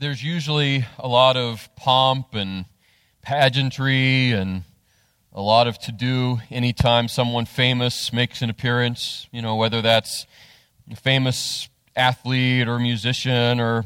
there's 0.00 0.24
usually 0.24 0.86
a 0.98 1.06
lot 1.06 1.36
of 1.36 1.68
pomp 1.76 2.34
and 2.34 2.64
pageantry 3.20 4.32
and 4.32 4.62
a 5.34 5.42
lot 5.42 5.66
of 5.66 5.78
to 5.78 5.92
do 5.92 6.38
anytime 6.50 7.06
someone 7.06 7.44
famous 7.44 8.10
makes 8.10 8.40
an 8.40 8.48
appearance, 8.48 9.28
you 9.30 9.42
know, 9.42 9.56
whether 9.56 9.82
that's 9.82 10.24
a 10.90 10.96
famous 10.96 11.68
athlete 11.94 12.66
or 12.66 12.78
musician 12.78 13.60
or 13.60 13.84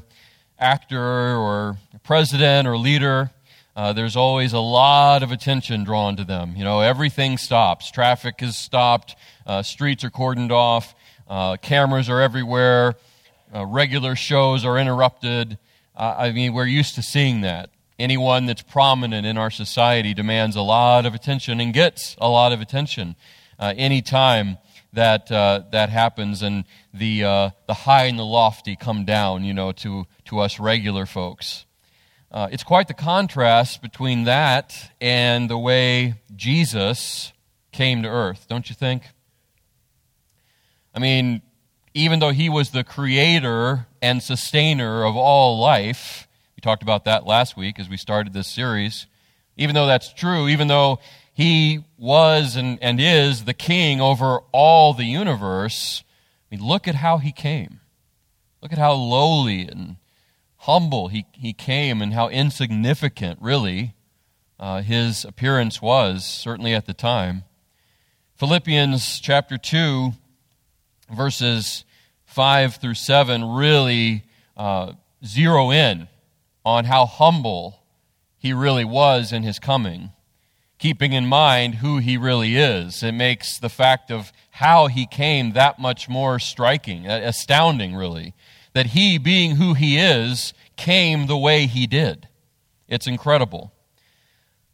actor 0.56 1.36
or 1.36 1.78
president 2.04 2.68
or 2.68 2.78
leader. 2.78 3.32
Uh, 3.74 3.92
there's 3.92 4.14
always 4.14 4.52
a 4.52 4.60
lot 4.60 5.24
of 5.24 5.32
attention 5.32 5.82
drawn 5.82 6.14
to 6.14 6.22
them. 6.22 6.54
You 6.56 6.62
know, 6.62 6.80
everything 6.80 7.38
stops. 7.38 7.90
Traffic 7.90 8.40
is 8.40 8.56
stopped. 8.56 9.16
Uh, 9.44 9.64
streets 9.64 10.04
are 10.04 10.10
cordoned 10.10 10.52
off. 10.52 10.94
Uh, 11.26 11.56
cameras 11.56 12.08
are 12.08 12.20
everywhere. 12.20 12.94
Uh, 13.52 13.66
regular 13.66 14.14
shows 14.14 14.64
are 14.64 14.78
interrupted. 14.78 15.58
Uh, 15.94 16.14
I 16.18 16.32
mean, 16.32 16.52
we're 16.52 16.66
used 16.66 16.94
to 16.96 17.02
seeing 17.02 17.42
that. 17.42 17.70
Anyone 17.98 18.46
that's 18.46 18.62
prominent 18.62 19.26
in 19.26 19.38
our 19.38 19.50
society 19.50 20.14
demands 20.14 20.56
a 20.56 20.62
lot 20.62 21.06
of 21.06 21.14
attention 21.14 21.60
and 21.60 21.72
gets 21.72 22.16
a 22.18 22.28
lot 22.28 22.52
of 22.52 22.60
attention 22.60 23.14
uh, 23.58 23.72
anytime 23.76 24.58
that 24.92 25.30
uh, 25.30 25.62
that 25.70 25.90
happens, 25.90 26.42
and 26.42 26.64
the 26.92 27.24
uh, 27.24 27.50
the 27.66 27.74
high 27.74 28.04
and 28.04 28.18
the 28.18 28.24
lofty 28.24 28.76
come 28.76 29.04
down, 29.04 29.44
you 29.44 29.54
know, 29.54 29.72
to 29.72 30.06
to 30.26 30.40
us 30.40 30.58
regular 30.58 31.06
folks. 31.06 31.66
Uh, 32.30 32.48
it's 32.50 32.64
quite 32.64 32.88
the 32.88 32.94
contrast 32.94 33.80
between 33.80 34.24
that 34.24 34.90
and 35.00 35.48
the 35.48 35.58
way 35.58 36.14
Jesus 36.34 37.32
came 37.70 38.02
to 38.02 38.08
earth, 38.08 38.46
don't 38.48 38.68
you 38.68 38.74
think? 38.74 39.04
I 40.92 40.98
mean, 40.98 41.42
even 41.94 42.18
though 42.18 42.32
he 42.32 42.48
was 42.48 42.70
the 42.70 42.82
creator 42.82 43.86
and 44.02 44.20
sustainer 44.20 45.04
of 45.04 45.16
all 45.16 45.58
life, 45.60 46.26
we 46.56 46.60
talked 46.60 46.82
about 46.82 47.04
that 47.04 47.24
last 47.24 47.56
week 47.56 47.78
as 47.78 47.88
we 47.88 47.96
started 47.96 48.32
this 48.32 48.48
series. 48.48 49.06
Even 49.56 49.76
though 49.76 49.86
that's 49.86 50.12
true, 50.12 50.48
even 50.48 50.66
though 50.66 50.98
he 51.32 51.84
was 51.96 52.56
and, 52.56 52.78
and 52.82 53.00
is 53.00 53.44
the 53.44 53.54
king 53.54 54.00
over 54.00 54.40
all 54.50 54.92
the 54.92 55.04
universe, 55.04 56.02
I 56.50 56.56
mean, 56.56 56.66
look 56.66 56.88
at 56.88 56.96
how 56.96 57.18
he 57.18 57.30
came. 57.30 57.78
Look 58.60 58.72
at 58.72 58.78
how 58.78 58.92
lowly 58.92 59.62
and 59.62 59.96
humble 60.58 61.08
he, 61.08 61.26
he 61.32 61.52
came 61.52 62.02
and 62.02 62.12
how 62.12 62.28
insignificant, 62.28 63.40
really, 63.40 63.94
uh, 64.58 64.82
his 64.82 65.24
appearance 65.24 65.80
was, 65.80 66.24
certainly 66.24 66.74
at 66.74 66.86
the 66.86 66.94
time. 66.94 67.44
Philippians 68.36 69.20
chapter 69.20 69.56
2 69.56 70.14
verses 71.12 71.84
5 72.26 72.76
through 72.76 72.94
7 72.94 73.44
really 73.44 74.24
uh, 74.56 74.92
zero 75.24 75.70
in 75.70 76.08
on 76.64 76.84
how 76.84 77.06
humble 77.06 77.80
he 78.38 78.52
really 78.52 78.84
was 78.84 79.32
in 79.32 79.42
his 79.42 79.58
coming, 79.58 80.10
keeping 80.78 81.12
in 81.12 81.26
mind 81.26 81.76
who 81.76 81.98
he 81.98 82.16
really 82.16 82.56
is. 82.56 83.02
It 83.02 83.12
makes 83.12 83.58
the 83.58 83.68
fact 83.68 84.10
of 84.10 84.32
how 84.50 84.86
he 84.86 85.06
came 85.06 85.52
that 85.52 85.78
much 85.78 86.08
more 86.08 86.38
striking, 86.38 87.06
astounding, 87.06 87.94
really. 87.94 88.34
That 88.72 88.86
he, 88.86 89.18
being 89.18 89.56
who 89.56 89.74
he 89.74 89.98
is, 89.98 90.52
came 90.76 91.26
the 91.26 91.36
way 91.36 91.66
he 91.66 91.86
did. 91.86 92.28
It's 92.88 93.06
incredible. 93.06 93.72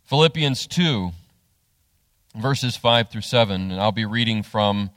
Philippians 0.04 0.66
2, 0.66 1.12
verses 2.34 2.76
5 2.76 3.10
through 3.10 3.20
7, 3.20 3.70
and 3.70 3.80
I'll 3.80 3.92
be 3.92 4.04
reading 4.04 4.42
from 4.42 4.90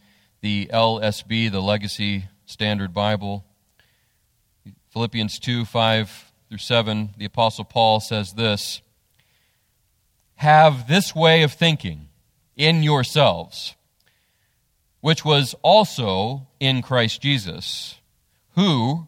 the 0.44 0.69
LSB, 0.73 1.49
the 1.49 1.61
Legacy 1.61 2.25
Standard 2.45 2.94
Bible. 2.94 3.45
Philippians 4.89 5.39
2 5.39 5.63
5 5.63 6.33
through 6.49 6.58
7, 6.58 7.11
the 7.17 7.23
Apostle 7.23 7.63
Paul 7.63 8.02
says 8.02 8.33
this 8.33 8.81
Have 10.36 10.89
this 10.89 11.16
way 11.16 11.44
of 11.44 11.53
thinking 11.53 12.09
in 12.58 12.83
yourselves, 12.83 13.75
which 14.99 15.23
was 15.23 15.55
also 15.61 16.45
in 16.59 16.82
Christ 16.82 17.21
Jesus, 17.21 18.02
who, 18.55 19.08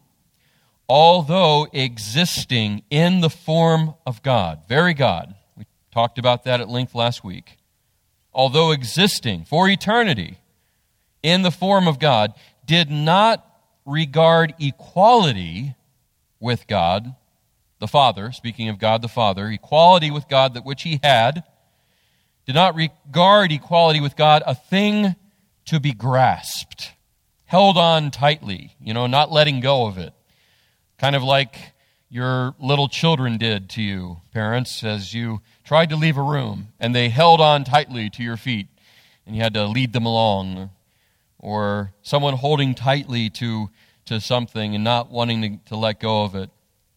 although 0.88 1.68
existing 1.70 2.82
in 2.88 3.20
the 3.20 3.30
form 3.30 3.92
of 4.06 4.22
God, 4.22 4.62
very 4.70 4.94
God, 4.94 5.34
we 5.54 5.66
talked 5.92 6.18
about 6.18 6.44
that 6.44 6.62
at 6.62 6.70
length 6.70 6.94
last 6.94 7.22
week, 7.22 7.58
although 8.32 8.70
existing 8.70 9.44
for 9.44 9.68
eternity, 9.68 10.38
in 11.26 11.42
the 11.42 11.50
form 11.50 11.88
of 11.88 11.98
God 11.98 12.32
did 12.64 12.88
not 12.88 13.44
regard 13.84 14.54
equality 14.60 15.74
with 16.38 16.68
God 16.68 17.16
the 17.80 17.88
Father, 17.88 18.30
speaking 18.30 18.68
of 18.68 18.78
God 18.78 19.02
the 19.02 19.08
Father, 19.08 19.48
equality 19.48 20.08
with 20.08 20.28
God 20.28 20.54
that 20.54 20.64
which 20.64 20.84
he 20.84 21.00
had, 21.02 21.42
did 22.46 22.54
not 22.54 22.76
regard 22.76 23.50
equality 23.50 24.00
with 24.00 24.14
God 24.14 24.44
a 24.46 24.54
thing 24.54 25.16
to 25.64 25.80
be 25.80 25.92
grasped, 25.92 26.92
held 27.44 27.76
on 27.76 28.12
tightly, 28.12 28.76
you 28.80 28.94
know, 28.94 29.08
not 29.08 29.32
letting 29.32 29.58
go 29.58 29.86
of 29.86 29.98
it. 29.98 30.14
Kind 30.96 31.16
of 31.16 31.24
like 31.24 31.72
your 32.08 32.54
little 32.60 32.86
children 32.86 33.36
did 33.36 33.68
to 33.70 33.82
you, 33.82 34.18
parents, 34.32 34.84
as 34.84 35.12
you 35.12 35.40
tried 35.64 35.90
to 35.90 35.96
leave 35.96 36.16
a 36.16 36.22
room 36.22 36.68
and 36.78 36.94
they 36.94 37.08
held 37.08 37.40
on 37.40 37.64
tightly 37.64 38.08
to 38.10 38.22
your 38.22 38.36
feet 38.36 38.68
and 39.26 39.34
you 39.34 39.42
had 39.42 39.54
to 39.54 39.66
lead 39.66 39.92
them 39.92 40.06
along 40.06 40.70
or 41.38 41.92
someone 42.02 42.34
holding 42.34 42.74
tightly 42.74 43.30
to, 43.30 43.70
to 44.06 44.20
something 44.20 44.74
and 44.74 44.84
not 44.84 45.10
wanting 45.10 45.42
to, 45.42 45.70
to 45.70 45.76
let 45.76 46.00
go 46.00 46.24
of 46.24 46.34
it. 46.34 46.50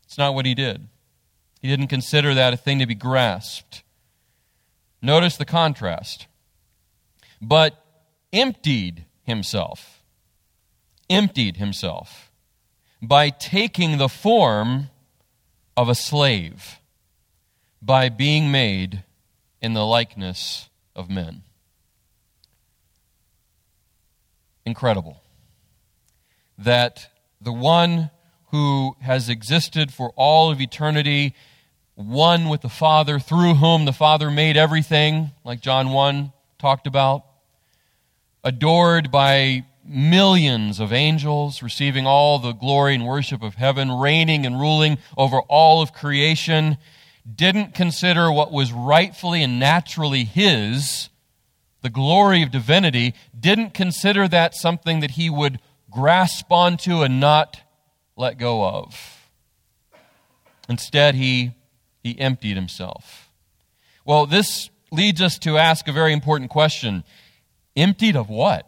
It's 0.04 0.18
not 0.18 0.34
what 0.34 0.46
he 0.46 0.56
did. 0.56 0.88
He 1.62 1.68
didn't 1.68 1.88
consider 1.88 2.34
that 2.34 2.54
a 2.54 2.58
thing 2.58 2.80
to 2.80 2.86
be 2.86 2.96
grasped. 2.96 3.84
Notice 5.02 5.38
the 5.38 5.46
contrast. 5.46 6.28
But 7.42 7.84
emptied 8.34 9.06
himself, 9.24 10.02
emptied 11.10 11.58
himself 11.58 12.32
by 13.02 13.30
taking 13.30 13.98
the 13.98 14.10
form 14.10 14.90
of 15.78 15.88
a 15.88 15.96
slave, 15.96 16.80
by 17.82 18.10
being 18.10 18.52
made 18.52 19.04
in 19.62 19.74
the 19.74 19.86
likeness 19.86 20.70
of 20.96 21.10
men. 21.10 21.44
Incredible. 24.70 25.22
That 26.58 27.10
the 27.42 27.52
one 27.52 28.12
who 28.52 28.96
has 29.02 29.30
existed 29.30 29.92
for 29.92 30.12
all 30.16 30.52
of 30.52 30.62
eternity, 30.62 31.34
one 31.96 32.50
with 32.50 32.62
the 32.62 32.70
Father, 32.70 33.20
through 33.20 33.56
whom 33.56 33.86
the 33.86 33.94
Father 33.94 34.30
made 34.32 34.58
everything, 34.58 35.32
like 35.44 35.60
John 35.60 35.90
1 35.92 36.32
talked 36.58 36.88
about, 36.88 37.26
adored 38.44 39.12
by 39.12 39.66
millions 39.84 40.80
of 40.80 40.94
angels, 40.94 41.64
receiving 41.64 42.06
all 42.06 42.40
the 42.40 42.54
glory 42.54 42.96
and 42.96 43.06
worship 43.06 43.42
of 43.42 43.56
heaven, 43.56 43.92
reigning 43.92 44.46
and 44.46 44.60
ruling 44.60 44.98
over 45.18 45.40
all 45.42 45.82
of 45.82 45.94
creation, 45.94 46.78
didn't 47.36 47.74
consider 47.74 48.32
what 48.32 48.52
was 48.52 48.72
rightfully 48.72 49.44
and 49.44 49.60
naturally 49.60 50.24
his 50.24 51.09
the 51.82 51.90
glory 51.90 52.44
of 52.44 52.52
divinity, 52.52 53.14
didn't 53.38 53.74
consider 53.74 54.28
that 54.28 54.56
something 54.56 55.00
that 55.00 55.12
he 55.12 55.30
would 55.30 55.60
grasp 55.90 56.52
onto 56.52 57.02
and 57.02 57.20
not 57.20 57.62
let 58.16 58.38
go 58.38 58.66
of. 58.66 59.28
Instead, 60.68 61.16
he, 61.16 61.54
he 62.04 62.20
emptied 62.20 62.56
himself. 62.56 63.30
Well, 64.06 64.26
this 64.26 64.70
leads 64.92 65.22
us 65.22 65.38
to 65.40 65.58
ask 65.58 65.88
a 65.88 65.92
very 65.92 66.14
important 66.14 66.50
question 66.50 67.04
emptied 67.76 68.16
of 68.16 68.30
what? 68.30 68.66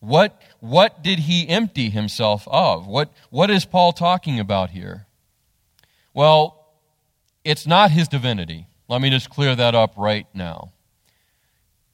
What, 0.00 0.40
what 0.60 1.02
did 1.02 1.20
he 1.20 1.48
empty 1.48 1.90
himself 1.90 2.46
of? 2.48 2.86
What, 2.86 3.12
what 3.30 3.50
is 3.50 3.64
Paul 3.64 3.92
talking 3.92 4.38
about 4.38 4.70
here? 4.70 5.06
Well, 6.14 6.72
it's 7.44 7.66
not 7.66 7.90
his 7.90 8.08
divinity. 8.08 8.66
Let 8.88 9.00
me 9.00 9.10
just 9.10 9.30
clear 9.30 9.54
that 9.54 9.74
up 9.74 9.94
right 9.96 10.26
now. 10.34 10.72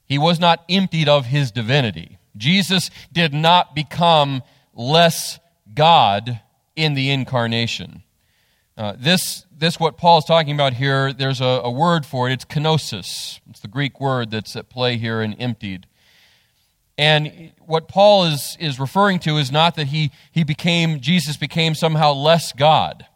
He 0.07 0.19
was 0.19 0.39
not 0.39 0.65
emptied 0.69 1.09
of 1.09 1.27
his 1.27 1.51
divinity. 1.51 2.19
Jesus 2.37 2.91
did 3.13 3.33
not 3.33 3.75
become 3.75 4.43
less 4.75 5.39
God 5.73 6.41
in 6.77 6.95
the 6.95 7.11
incarnation. 7.11 8.03
Uh, 8.77 8.95
this, 8.99 9.47
this, 9.57 9.79
what 9.79 9.97
Paul 9.97 10.19
is 10.19 10.25
talking 10.25 10.55
about 10.55 10.75
here, 10.75 11.13
there's 11.13 11.41
a, 11.41 11.45
a 11.65 11.71
word 11.71 12.05
for 12.05 12.29
it. 12.29 12.33
It's 12.33 12.45
kenosis. 12.45 13.41
It's 13.49 13.61
the 13.61 13.69
Greek 13.69 14.01
word 14.01 14.31
that's 14.33 14.57
at 14.57 14.69
play 14.69 14.97
here 14.97 15.23
in 15.23 15.35
emptied. 15.35 15.87
And 16.99 17.53
what 17.61 17.89
Paul 17.89 18.27
is, 18.27 18.57
is 18.61 18.79
referring 18.79 19.21
to 19.21 19.37
is 19.37 19.51
not 19.51 19.77
that 19.77 19.89
he, 19.89 20.11
he 20.31 20.45
became, 20.45 21.01
Jesus 21.01 21.37
became 21.37 21.75
somehow 21.75 22.13
less 22.13 22.53
God 22.53 23.07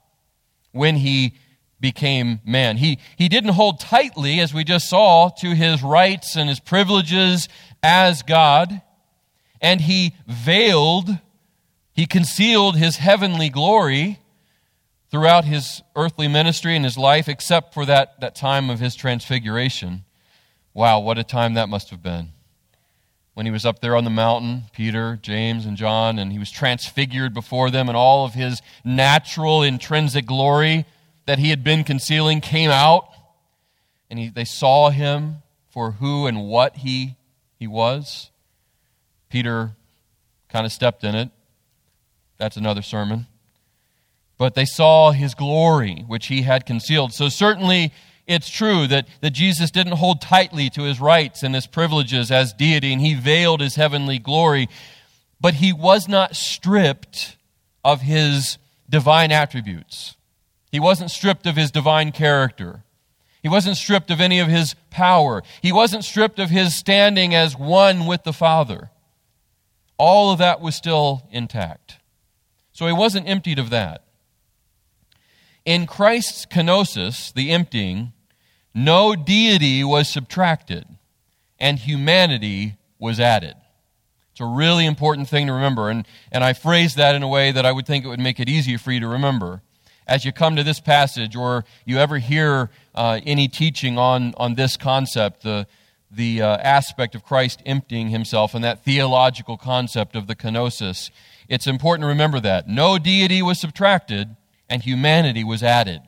when 0.72 0.96
he 0.96 1.34
became 1.80 2.40
man. 2.44 2.76
He, 2.78 2.98
he 3.16 3.28
didn't 3.28 3.54
hold 3.54 3.80
tightly, 3.80 4.40
as 4.40 4.52
we 4.52 4.64
just 4.64 4.88
saw, 4.88 5.30
to 5.40 5.54
his 5.54 5.82
rights 5.82 6.36
and 6.36 6.48
his 6.48 6.60
privileges 6.60 7.48
as 7.82 8.22
God, 8.22 8.82
and 9.60 9.80
he 9.80 10.14
veiled, 10.26 11.18
he 11.92 12.06
concealed 12.06 12.76
his 12.76 12.96
heavenly 12.96 13.48
glory 13.48 14.18
throughout 15.10 15.44
his 15.44 15.82
earthly 15.96 16.28
ministry 16.28 16.76
and 16.76 16.84
his 16.84 16.98
life, 16.98 17.28
except 17.28 17.72
for 17.74 17.86
that, 17.86 18.20
that 18.20 18.34
time 18.34 18.70
of 18.70 18.80
his 18.80 18.94
transfiguration. 18.94 20.04
Wow, 20.74 21.00
what 21.00 21.18
a 21.18 21.24
time 21.24 21.54
that 21.54 21.68
must 21.68 21.90
have 21.90 22.02
been. 22.02 22.32
When 23.34 23.46
he 23.46 23.52
was 23.52 23.64
up 23.64 23.80
there 23.80 23.96
on 23.96 24.04
the 24.04 24.10
mountain, 24.10 24.64
Peter, 24.72 25.18
James, 25.22 25.64
and 25.64 25.76
John, 25.76 26.18
and 26.18 26.32
he 26.32 26.38
was 26.40 26.50
transfigured 26.50 27.32
before 27.32 27.70
them, 27.70 27.88
and 27.88 27.96
all 27.96 28.24
of 28.24 28.34
his 28.34 28.60
natural, 28.84 29.62
intrinsic 29.62 30.26
glory 30.26 30.84
that 31.28 31.38
he 31.38 31.50
had 31.50 31.62
been 31.62 31.84
concealing 31.84 32.40
came 32.40 32.70
out, 32.70 33.08
and 34.10 34.18
he, 34.18 34.28
they 34.28 34.44
saw 34.44 34.90
him 34.90 35.36
for 35.70 35.92
who 35.92 36.26
and 36.26 36.48
what 36.48 36.78
he, 36.78 37.14
he 37.58 37.66
was. 37.66 38.30
Peter 39.28 39.76
kind 40.48 40.66
of 40.66 40.72
stepped 40.72 41.04
in 41.04 41.14
it. 41.14 41.30
That's 42.38 42.56
another 42.56 42.82
sermon 42.82 43.26
but 44.38 44.54
they 44.54 44.64
saw 44.64 45.10
his 45.10 45.34
glory, 45.34 46.04
which 46.06 46.28
he 46.28 46.42
had 46.42 46.64
concealed. 46.64 47.12
So 47.12 47.28
certainly 47.28 47.92
it's 48.26 48.48
true 48.48 48.86
that, 48.86 49.08
that 49.20 49.30
Jesus 49.30 49.70
didn't 49.70 49.94
hold 49.94 50.22
tightly 50.22 50.70
to 50.70 50.82
his 50.82 51.00
rights 51.00 51.42
and 51.42 51.54
his 51.54 51.66
privileges 51.66 52.30
as 52.30 52.52
deity, 52.52 52.92
and 52.92 53.02
he 53.02 53.14
veiled 53.14 53.60
his 53.60 53.74
heavenly 53.74 54.18
glory, 54.18 54.68
but 55.40 55.54
he 55.54 55.72
was 55.72 56.08
not 56.08 56.36
stripped 56.36 57.36
of 57.84 58.00
his 58.00 58.58
divine 58.88 59.32
attributes. 59.32 60.14
He 60.70 60.80
wasn't 60.80 61.10
stripped 61.10 61.46
of 61.46 61.56
his 61.56 61.70
divine 61.70 62.12
character. 62.12 62.84
He 63.42 63.48
wasn't 63.48 63.76
stripped 63.76 64.10
of 64.10 64.20
any 64.20 64.40
of 64.40 64.48
his 64.48 64.74
power. 64.90 65.42
He 65.62 65.72
wasn't 65.72 66.04
stripped 66.04 66.38
of 66.38 66.50
his 66.50 66.76
standing 66.76 67.34
as 67.34 67.56
one 67.56 68.06
with 68.06 68.24
the 68.24 68.32
Father. 68.32 68.90
All 69.96 70.30
of 70.30 70.38
that 70.38 70.60
was 70.60 70.74
still 70.74 71.28
intact. 71.30 71.98
So 72.72 72.86
he 72.86 72.92
wasn't 72.92 73.28
emptied 73.28 73.58
of 73.58 73.70
that. 73.70 74.04
In 75.64 75.86
Christ's 75.86 76.46
kenosis, 76.46 77.32
the 77.32 77.50
emptying, 77.50 78.12
no 78.74 79.14
deity 79.14 79.82
was 79.84 80.08
subtracted 80.08 80.86
and 81.58 81.78
humanity 81.78 82.76
was 82.98 83.18
added. 83.20 83.54
It's 84.32 84.40
a 84.40 84.46
really 84.46 84.86
important 84.86 85.28
thing 85.28 85.48
to 85.48 85.52
remember, 85.52 85.90
and, 85.90 86.06
and 86.30 86.44
I 86.44 86.52
phrase 86.52 86.94
that 86.94 87.16
in 87.16 87.24
a 87.24 87.28
way 87.28 87.50
that 87.50 87.66
I 87.66 87.72
would 87.72 87.86
think 87.86 88.04
it 88.04 88.08
would 88.08 88.20
make 88.20 88.38
it 88.38 88.48
easier 88.48 88.78
for 88.78 88.92
you 88.92 89.00
to 89.00 89.08
remember. 89.08 89.62
As 90.08 90.24
you 90.24 90.32
come 90.32 90.56
to 90.56 90.64
this 90.64 90.80
passage, 90.80 91.36
or 91.36 91.66
you 91.84 91.98
ever 91.98 92.16
hear 92.16 92.70
uh, 92.94 93.20
any 93.26 93.46
teaching 93.46 93.98
on, 93.98 94.32
on 94.38 94.54
this 94.54 94.78
concept, 94.78 95.42
the, 95.42 95.66
the 96.10 96.40
uh, 96.40 96.56
aspect 96.56 97.14
of 97.14 97.22
Christ 97.22 97.62
emptying 97.66 98.08
himself, 98.08 98.54
and 98.54 98.64
that 98.64 98.84
theological 98.84 99.58
concept 99.58 100.16
of 100.16 100.26
the 100.26 100.34
kenosis, 100.34 101.10
it's 101.46 101.66
important 101.66 102.04
to 102.04 102.08
remember 102.08 102.40
that. 102.40 102.66
No 102.66 102.96
deity 102.96 103.42
was 103.42 103.60
subtracted, 103.60 104.34
and 104.66 104.82
humanity 104.82 105.44
was 105.44 105.62
added. 105.62 106.00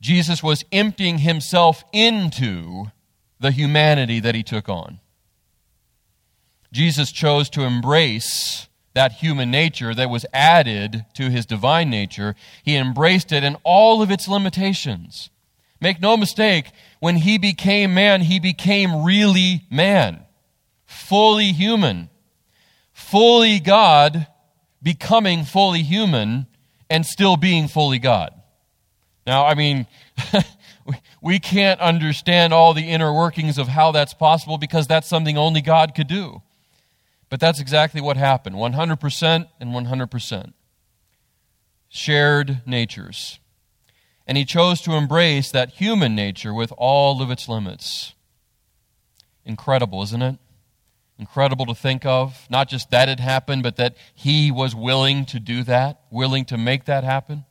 Jesus 0.00 0.42
was 0.42 0.64
emptying 0.72 1.18
himself 1.18 1.84
into 1.92 2.86
the 3.38 3.52
humanity 3.52 4.18
that 4.18 4.34
he 4.34 4.42
took 4.42 4.68
on. 4.68 4.98
Jesus 6.72 7.12
chose 7.12 7.48
to 7.50 7.62
embrace 7.62 8.68
that 8.94 9.12
human 9.12 9.50
nature 9.50 9.94
that 9.94 10.10
was 10.10 10.26
added 10.32 11.04
to 11.14 11.30
his 11.30 11.46
divine 11.46 11.90
nature. 11.90 12.34
He 12.62 12.76
embraced 12.76 13.32
it 13.32 13.44
in 13.44 13.56
all 13.62 14.02
of 14.02 14.10
its 14.10 14.26
limitations. 14.28 15.30
Make 15.80 16.00
no 16.00 16.16
mistake, 16.16 16.72
when 16.98 17.16
he 17.16 17.38
became 17.38 17.94
man, 17.94 18.22
he 18.22 18.38
became 18.38 19.02
really 19.02 19.62
man, 19.70 20.24
fully 20.84 21.52
human, 21.52 22.10
fully 22.92 23.60
God, 23.60 24.26
becoming 24.82 25.44
fully 25.44 25.82
human 25.82 26.46
and 26.90 27.06
still 27.06 27.36
being 27.36 27.68
fully 27.68 27.98
God. 27.98 28.34
Now, 29.26 29.46
I 29.46 29.54
mean, 29.54 29.86
we 31.22 31.38
can't 31.38 31.80
understand 31.80 32.52
all 32.52 32.74
the 32.74 32.90
inner 32.90 33.12
workings 33.12 33.58
of 33.58 33.68
how 33.68 33.92
that's 33.92 34.12
possible 34.12 34.58
because 34.58 34.86
that's 34.86 35.08
something 35.08 35.38
only 35.38 35.60
God 35.62 35.94
could 35.94 36.08
do. 36.08 36.42
But 37.30 37.40
that's 37.40 37.60
exactly 37.60 38.00
what 38.00 38.18
happened 38.18 38.56
100% 38.56 39.48
and 39.58 39.70
100%. 39.70 40.52
Shared 41.88 42.60
natures. 42.66 43.38
And 44.26 44.36
he 44.36 44.44
chose 44.44 44.82
to 44.82 44.92
embrace 44.92 45.50
that 45.50 45.70
human 45.70 46.14
nature 46.14 46.52
with 46.52 46.72
all 46.76 47.22
of 47.22 47.30
its 47.30 47.48
limits. 47.48 48.14
Incredible, 49.44 50.02
isn't 50.02 50.22
it? 50.22 50.38
incredible 51.20 51.66
to 51.66 51.74
think 51.74 52.04
of. 52.06 52.46
Not 52.50 52.68
just 52.68 52.90
that 52.90 53.08
it 53.08 53.20
happened, 53.20 53.62
but 53.62 53.76
that 53.76 53.94
he 54.14 54.50
was 54.50 54.74
willing 54.74 55.26
to 55.26 55.38
do 55.38 55.62
that, 55.64 56.00
willing 56.10 56.46
to 56.46 56.56
make 56.56 56.86
that 56.86 57.04
happen. 57.04 57.44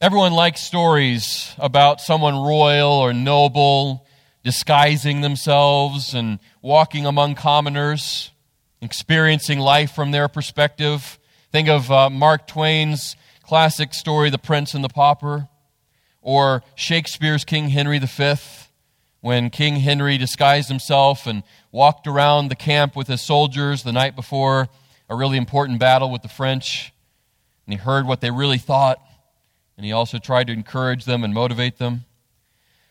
Everyone 0.00 0.32
likes 0.32 0.62
stories 0.62 1.54
about 1.58 2.00
someone 2.00 2.34
royal 2.34 2.92
or 2.92 3.12
noble 3.12 4.06
disguising 4.42 5.20
themselves 5.20 6.14
and 6.14 6.38
walking 6.60 7.06
among 7.06 7.34
commoners, 7.34 8.30
experiencing 8.80 9.58
life 9.58 9.92
from 9.92 10.10
their 10.10 10.28
perspective. 10.28 11.18
Think 11.52 11.68
of 11.68 11.90
uh, 11.90 12.10
Mark 12.10 12.46
Twain's 12.46 13.16
classic 13.42 13.94
story, 13.94 14.30
The 14.30 14.38
Prince 14.38 14.74
and 14.74 14.82
the 14.82 14.88
Pauper, 14.88 15.48
or 16.20 16.62
Shakespeare's 16.74 17.44
King 17.44 17.68
Henry 17.68 17.98
V 17.98 18.34
when 19.20 19.50
King 19.50 19.76
Henry 19.76 20.18
disguised 20.18 20.68
himself 20.68 21.26
and 21.26 21.44
walked 21.70 22.06
around 22.06 22.48
the 22.48 22.56
camp 22.56 22.96
with 22.96 23.06
his 23.06 23.20
soldiers 23.20 23.84
the 23.84 23.92
night 23.92 24.16
before 24.16 24.68
a 25.08 25.14
really 25.14 25.36
important 25.36 25.78
battle 25.78 26.10
with 26.10 26.22
the 26.22 26.28
French. 26.28 26.92
And 27.66 27.72
he 27.72 27.78
heard 27.78 28.06
what 28.06 28.20
they 28.20 28.32
really 28.32 28.58
thought, 28.58 29.00
and 29.76 29.86
he 29.86 29.92
also 29.92 30.18
tried 30.18 30.48
to 30.48 30.52
encourage 30.52 31.04
them 31.04 31.22
and 31.22 31.32
motivate 31.32 31.78
them. 31.78 32.04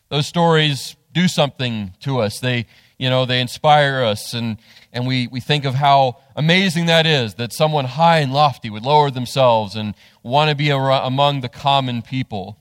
Those 0.08 0.26
stories 0.26 0.96
do 1.14 1.28
something 1.28 1.94
to 2.02 2.20
us. 2.20 2.40
They, 2.40 2.68
you 2.98 3.10
know, 3.10 3.26
they 3.26 3.42
inspire 3.42 4.04
us, 4.04 4.34
and, 4.34 4.58
and 4.94 5.08
we, 5.08 5.28
we 5.28 5.40
think 5.40 5.66
of 5.66 5.76
how 5.76 6.18
amazing 6.36 6.86
that 6.88 7.06
is 7.06 7.36
that 7.36 7.54
someone 7.54 7.86
high 7.86 8.20
and 8.20 8.34
lofty 8.34 8.70
would 8.70 8.84
lower 8.84 9.12
themselves 9.12 9.76
and 9.76 9.96
want 10.24 10.50
to 10.50 10.56
be 10.56 10.70
among 10.70 11.42
the 11.42 11.50
common 11.50 12.02
people. 12.02 12.58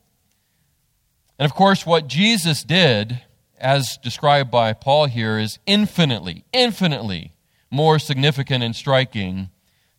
And 1.38 1.46
of 1.46 1.54
course, 1.54 1.86
what 1.86 2.06
Jesus 2.06 2.62
did 2.62 3.20
as 3.60 3.98
described 3.98 4.50
by 4.50 4.72
Paul 4.72 5.06
here, 5.06 5.38
is 5.38 5.58
infinitely, 5.66 6.44
infinitely 6.52 7.34
more 7.70 7.98
significant 7.98 8.64
and 8.64 8.74
striking 8.74 9.50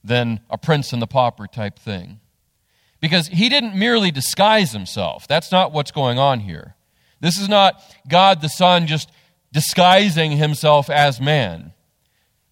than 0.03 0.42
a 0.50 0.57
prince 0.57 0.92
and 0.92 1.01
the 1.01 1.07
pauper 1.07 1.48
type 1.48 1.77
thing. 1.77 2.19
Because 3.00 3.27
he 3.27 3.50
didn't 3.50 3.75
merely 3.75 4.12
disguise 4.12 4.74
himself. 4.74 5.27
That's 5.27 5.51
not 5.51 5.72
what's 5.72 5.91
going 5.91 6.20
on 6.20 6.41
here. 6.41 6.75
This 7.22 7.40
is 7.40 7.48
not 7.48 7.82
God 8.08 8.42
the 8.42 8.50
Son 8.50 8.88
just 8.88 9.10
disguising 9.54 10.32
himself 10.32 10.90
as 10.90 11.22
man. 11.22 11.74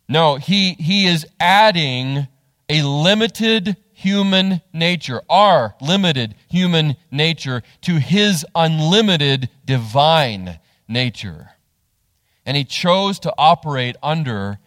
No, 0.08 0.38
he, 0.38 0.74
he 0.74 1.06
is 1.06 1.26
adding 1.40 2.28
a 2.68 2.84
limited 2.84 3.78
human 3.92 4.62
nature, 4.72 5.22
our 5.30 5.76
limited 5.82 6.36
human 6.50 6.96
nature, 7.12 7.64
to 7.82 8.00
his 8.00 8.46
unlimited 8.56 9.50
divine 9.66 10.60
nature. 10.88 11.52
And 12.46 12.56
he 12.56 12.64
chose 12.64 13.20
to 13.20 13.34
operate 13.38 13.96
under 14.02 14.60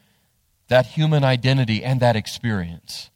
that 0.68 0.86
human 0.86 1.24
identity 1.24 1.82
and 1.82 2.00
that 2.00 2.16
experience. 2.16 3.10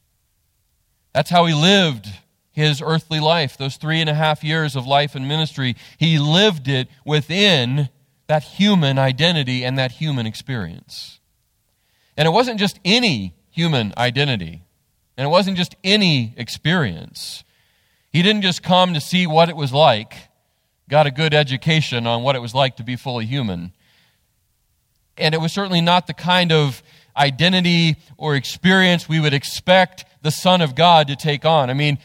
That's 1.12 1.30
how 1.30 1.46
he 1.46 1.54
lived 1.54 2.08
his 2.56 2.80
earthly 2.80 3.20
life, 3.20 3.58
those 3.58 3.76
three 3.76 4.00
and 4.00 4.08
a 4.08 4.14
half 4.14 4.42
years 4.42 4.74
of 4.74 4.86
life 4.86 5.14
and 5.14 5.28
ministry. 5.28 5.76
He 5.98 6.18
lived 6.18 6.68
it 6.68 6.88
within 7.04 7.90
that 8.28 8.42
human 8.42 8.98
identity 8.98 9.62
and 9.62 9.78
that 9.78 9.92
human 9.92 10.26
experience. 10.26 11.20
And 12.16 12.26
it 12.26 12.30
wasn't 12.30 12.58
just 12.58 12.80
any 12.82 13.34
human 13.50 13.92
identity, 13.98 14.64
and 15.18 15.26
it 15.26 15.30
wasn't 15.30 15.58
just 15.58 15.76
any 15.84 16.34
experience. 16.38 17.44
He 18.10 18.22
didn't 18.22 18.42
just 18.42 18.62
come 18.62 18.94
to 18.94 19.00
see 19.02 19.26
what 19.26 19.50
it 19.50 19.56
was 19.56 19.72
like 19.72 20.14
got 20.88 21.06
a 21.06 21.10
good 21.10 21.34
education 21.34 22.06
on 22.06 22.22
what 22.22 22.36
it 22.36 22.38
was 22.38 22.54
like 22.54 22.76
to 22.76 22.84
be 22.84 22.96
fully 22.96 23.26
human. 23.26 23.72
And 25.18 25.34
it 25.34 25.38
was 25.38 25.52
certainly 25.52 25.80
not 25.80 26.06
the 26.06 26.14
kind 26.14 26.52
of 26.52 26.82
identity 27.16 27.96
or 28.16 28.34
experience 28.34 29.08
we 29.08 29.18
would 29.18 29.34
expect 29.34 30.04
the 30.22 30.30
Son 30.30 30.60
of 30.60 30.74
God 30.74 31.08
to 31.08 31.16
take 31.16 31.44
on. 31.44 31.70
I 31.70 31.74
mean, 31.74 31.98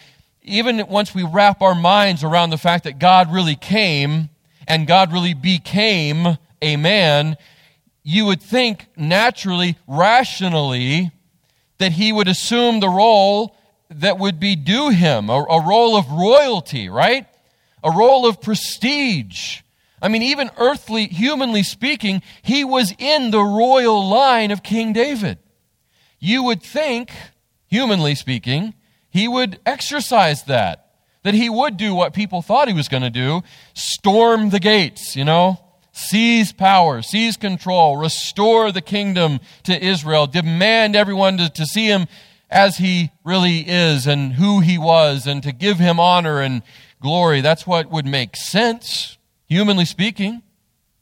even 0.43 0.85
once 0.87 1.13
we 1.13 1.23
wrap 1.23 1.61
our 1.61 1.75
minds 1.75 2.23
around 2.23 2.49
the 2.49 2.57
fact 2.57 2.83
that 2.83 2.99
God 2.99 3.31
really 3.31 3.55
came 3.55 4.29
and 4.67 4.87
God 4.87 5.11
really 5.11 5.33
became 5.33 6.37
a 6.61 6.77
man, 6.77 7.37
you 8.03 8.25
would 8.25 8.41
think 8.41 8.87
naturally, 8.95 9.77
rationally, 9.87 11.11
that 11.77 11.93
he 11.93 12.11
would 12.11 12.27
assume 12.27 12.79
the 12.79 12.89
role 12.89 13.55
that 13.89 14.17
would 14.17 14.39
be 14.39 14.55
due 14.55 14.89
him, 14.89 15.29
a, 15.29 15.33
a 15.33 15.65
role 15.65 15.95
of 15.97 16.09
royalty, 16.09 16.89
right? 16.89 17.27
a 17.83 17.91
role 17.91 18.25
of 18.25 18.41
prestige. 18.41 19.61
I 20.01 20.07
mean, 20.07 20.23
even 20.23 20.49
earthly, 20.57 21.07
humanly 21.07 21.63
speaking, 21.63 22.21
he 22.41 22.63
was 22.63 22.93
in 22.97 23.31
the 23.31 23.43
royal 23.43 24.07
line 24.07 24.51
of 24.51 24.63
King 24.63 24.93
David. 24.93 25.37
You 26.19 26.43
would 26.43 26.61
think, 26.61 27.11
humanly 27.67 28.15
speaking, 28.15 28.73
he 29.11 29.27
would 29.27 29.59
exercise 29.65 30.43
that. 30.45 30.87
That 31.23 31.35
he 31.35 31.49
would 31.49 31.77
do 31.77 31.93
what 31.93 32.15
people 32.15 32.41
thought 32.41 32.67
he 32.67 32.73
was 32.73 32.87
going 32.87 33.03
to 33.03 33.11
do 33.11 33.43
storm 33.75 34.49
the 34.49 34.59
gates, 34.59 35.15
you 35.15 35.23
know, 35.23 35.59
seize 35.91 36.51
power, 36.51 37.03
seize 37.03 37.37
control, 37.37 37.97
restore 37.97 38.71
the 38.71 38.81
kingdom 38.81 39.39
to 39.63 39.79
Israel, 39.79 40.25
demand 40.25 40.95
everyone 40.95 41.37
to, 41.37 41.49
to 41.49 41.65
see 41.65 41.85
him 41.85 42.07
as 42.49 42.77
he 42.77 43.11
really 43.23 43.59
is 43.59 44.07
and 44.07 44.33
who 44.33 44.61
he 44.61 44.77
was, 44.77 45.27
and 45.27 45.43
to 45.43 45.51
give 45.51 45.77
him 45.77 45.99
honor 45.99 46.41
and 46.41 46.63
glory. 47.01 47.41
That's 47.41 47.67
what 47.67 47.91
would 47.91 48.05
make 48.05 48.35
sense, 48.35 49.17
humanly 49.47 49.85
speaking. 49.85 50.41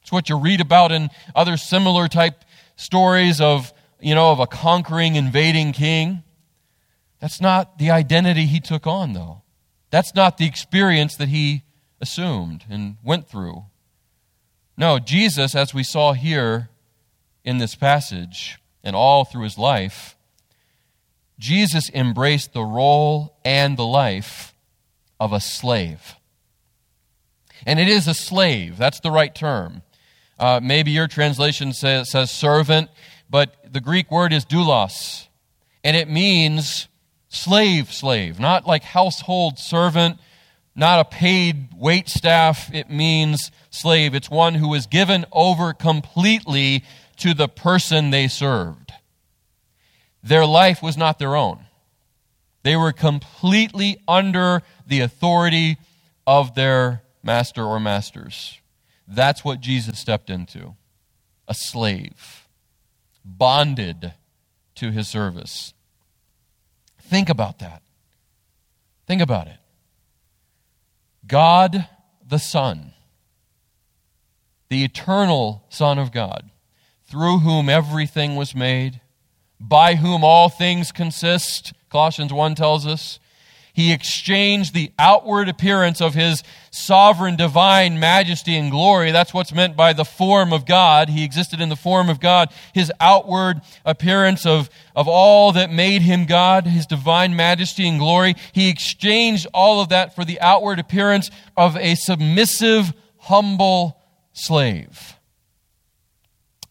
It's 0.01 0.11
what 0.11 0.29
you 0.29 0.37
read 0.37 0.61
about 0.61 0.91
in 0.91 1.09
other 1.35 1.55
similar 1.57 2.07
type 2.07 2.43
stories 2.75 3.41
of, 3.41 3.73
you 3.99 4.15
know, 4.15 4.31
of 4.31 4.39
a 4.39 4.47
conquering, 4.47 5.15
invading 5.15 5.71
king. 5.71 6.23
That's 7.19 7.41
not 7.41 7.77
the 7.77 7.91
identity 7.91 8.45
he 8.45 8.59
took 8.59 8.87
on, 8.87 9.13
though. 9.13 9.41
That's 9.91 10.15
not 10.15 10.37
the 10.37 10.45
experience 10.45 11.15
that 11.17 11.29
he 11.29 11.63
assumed 11.99 12.65
and 12.69 12.97
went 13.03 13.27
through. 13.27 13.65
No, 14.77 14.99
Jesus, 14.99 15.55
as 15.55 15.73
we 15.73 15.83
saw 15.83 16.13
here 16.13 16.69
in 17.43 17.57
this 17.57 17.75
passage 17.75 18.59
and 18.83 18.95
all 18.95 19.25
through 19.25 19.43
his 19.43 19.57
life, 19.57 20.15
Jesus 21.37 21.89
embraced 21.93 22.53
the 22.53 22.63
role 22.63 23.37
and 23.43 23.77
the 23.77 23.85
life 23.85 24.53
of 25.19 25.33
a 25.33 25.39
slave. 25.39 26.15
And 27.65 27.79
it 27.79 27.87
is 27.87 28.07
a 28.07 28.13
slave. 28.13 28.77
That's 28.77 28.99
the 28.99 29.11
right 29.11 29.33
term. 29.33 29.81
Uh, 30.37 30.59
maybe 30.61 30.91
your 30.91 31.07
translation 31.07 31.73
says, 31.73 32.11
says 32.11 32.31
servant, 32.31 32.89
but 33.29 33.55
the 33.71 33.81
Greek 33.81 34.09
word 34.09 34.31
is 34.31 34.45
doulos. 34.45 35.27
And 35.83 35.95
it 35.95 36.09
means 36.09 36.87
slave, 37.29 37.93
slave, 37.93 38.39
not 38.39 38.67
like 38.67 38.83
household 38.83 39.57
servant, 39.57 40.19
not 40.75 40.99
a 40.99 41.05
paid 41.05 41.69
wait 41.75 42.09
staff. 42.09 42.73
It 42.73 42.89
means 42.89 43.51
slave. 43.69 44.13
It's 44.13 44.29
one 44.29 44.55
who 44.55 44.67
was 44.67 44.87
given 44.87 45.25
over 45.31 45.73
completely 45.73 46.83
to 47.17 47.33
the 47.33 47.47
person 47.47 48.09
they 48.09 48.27
served. 48.27 48.91
Their 50.21 50.45
life 50.45 50.81
was 50.81 50.97
not 50.97 51.19
their 51.19 51.35
own. 51.35 51.65
They 52.63 52.75
were 52.75 52.91
completely 52.91 54.01
under 54.07 54.63
the 54.85 54.99
authority 54.99 55.77
of 56.27 56.55
their 56.55 57.03
master 57.23 57.63
or 57.63 57.79
masters. 57.79 58.59
That's 59.07 59.43
what 59.43 59.61
Jesus 59.61 59.99
stepped 59.99 60.29
into 60.29 60.75
a 61.47 61.53
slave, 61.53 62.47
bonded 63.25 64.13
to 64.75 64.91
his 64.91 65.07
service. 65.07 65.73
Think 67.09 67.27
about 67.27 67.57
that. 67.57 67.81
Think 69.07 69.19
about 69.19 69.47
it. 69.47 69.57
God 71.25 71.87
the 72.27 72.37
Son, 72.37 72.93
the 74.69 74.83
eternal 74.83 75.63
Son 75.69 75.97
of 75.97 76.11
God, 76.11 76.51
through 77.07 77.39
whom 77.39 77.67
everything 77.67 78.35
was 78.35 78.53
made, 78.53 79.01
by 79.59 79.95
whom 79.95 80.23
all 80.23 80.49
things 80.49 80.91
consist, 80.91 81.73
Colossians 81.89 82.31
1 82.31 82.53
tells 82.53 82.85
us, 82.85 83.19
he 83.79 83.93
exchanged 83.93 84.73
the 84.73 84.91
outward 84.99 85.47
appearance 85.47 86.01
of 86.01 86.13
his 86.13 86.43
sovereign 86.69 87.37
divine 87.37 87.97
majesty 87.97 88.57
and 88.57 88.69
glory. 88.69 89.11
That's 89.11 89.33
what's 89.33 89.53
meant 89.53 89.77
by 89.77 89.93
the 89.93 90.03
form 90.03 90.51
of 90.51 90.65
God. 90.65 91.07
He 91.07 91.23
existed 91.23 91.61
in 91.61 91.69
the 91.69 91.77
form 91.77 92.09
of 92.09 92.19
God. 92.19 92.49
His 92.73 92.91
outward 92.99 93.61
appearance 93.85 94.45
of, 94.45 94.69
of 94.97 95.07
all 95.07 95.53
that 95.53 95.71
made 95.71 96.01
him 96.01 96.25
God, 96.25 96.67
his 96.67 96.85
divine 96.85 97.37
majesty 97.37 97.87
and 97.87 97.99
glory. 97.99 98.35
He 98.51 98.69
exchanged 98.69 99.47
all 99.53 99.79
of 99.79 99.87
that 99.89 100.13
for 100.13 100.25
the 100.25 100.41
outward 100.41 100.79
appearance 100.79 101.31
of 101.55 101.77
a 101.77 101.95
submissive, 101.95 102.91
humble 103.19 103.97
slave. 104.33 105.13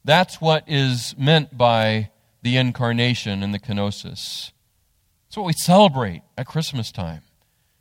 That's 0.05 0.43
what 0.43 0.65
is 0.67 1.15
meant 1.17 1.57
by 1.57 2.11
the 2.43 2.59
incarnation 2.59 3.43
and 3.43 3.55
the 3.55 3.59
kenosis. 3.59 4.53
What 5.39 5.47
we 5.47 5.53
celebrate 5.53 6.23
at 6.37 6.49
Christmas 6.49 6.91
time 6.91 7.23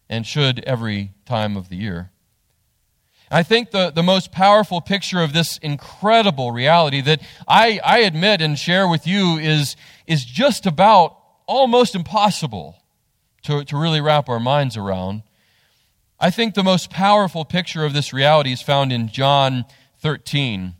and 0.07 0.27
should 0.27 0.63
every 0.65 1.13
time 1.25 1.57
of 1.57 1.69
the 1.69 1.75
year. 1.75 2.11
I 3.31 3.41
think 3.41 3.71
the, 3.71 3.89
the 3.89 4.03
most 4.03 4.31
powerful 4.31 4.79
picture 4.79 5.23
of 5.23 5.33
this 5.33 5.57
incredible 5.57 6.51
reality 6.51 7.01
that 7.01 7.19
I, 7.47 7.79
I 7.83 8.01
admit 8.01 8.41
and 8.41 8.59
share 8.59 8.87
with 8.87 9.07
you 9.07 9.39
is, 9.39 9.75
is 10.05 10.23
just 10.23 10.67
about 10.67 11.17
almost 11.47 11.95
impossible 11.95 12.75
to, 13.41 13.65
to 13.65 13.75
really 13.75 14.01
wrap 14.01 14.29
our 14.29 14.39
minds 14.39 14.77
around. 14.77 15.23
I 16.19 16.29
think 16.29 16.53
the 16.53 16.63
most 16.63 16.91
powerful 16.91 17.43
picture 17.43 17.83
of 17.83 17.93
this 17.93 18.13
reality 18.13 18.51
is 18.51 18.61
found 18.61 18.93
in 18.93 19.07
John 19.07 19.65
13, 19.97 20.75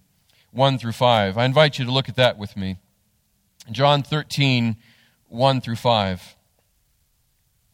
1 0.52 0.78
through 0.78 0.92
5. 0.92 1.40
I 1.40 1.46
invite 1.46 1.80
you 1.80 1.86
to 1.86 1.92
look 1.92 2.08
at 2.08 2.18
that 2.18 2.38
with 2.38 2.56
me. 2.56 2.78
John 3.72 4.04
13, 4.04 4.76
1 5.30 5.62
through 5.62 5.76
5. 5.78 6.37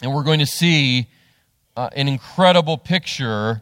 And 0.03 0.13
we're 0.13 0.23
going 0.23 0.39
to 0.39 0.45
see 0.45 1.07
uh, 1.77 1.89
an 1.95 2.09
incredible 2.09 2.77
picture 2.77 3.61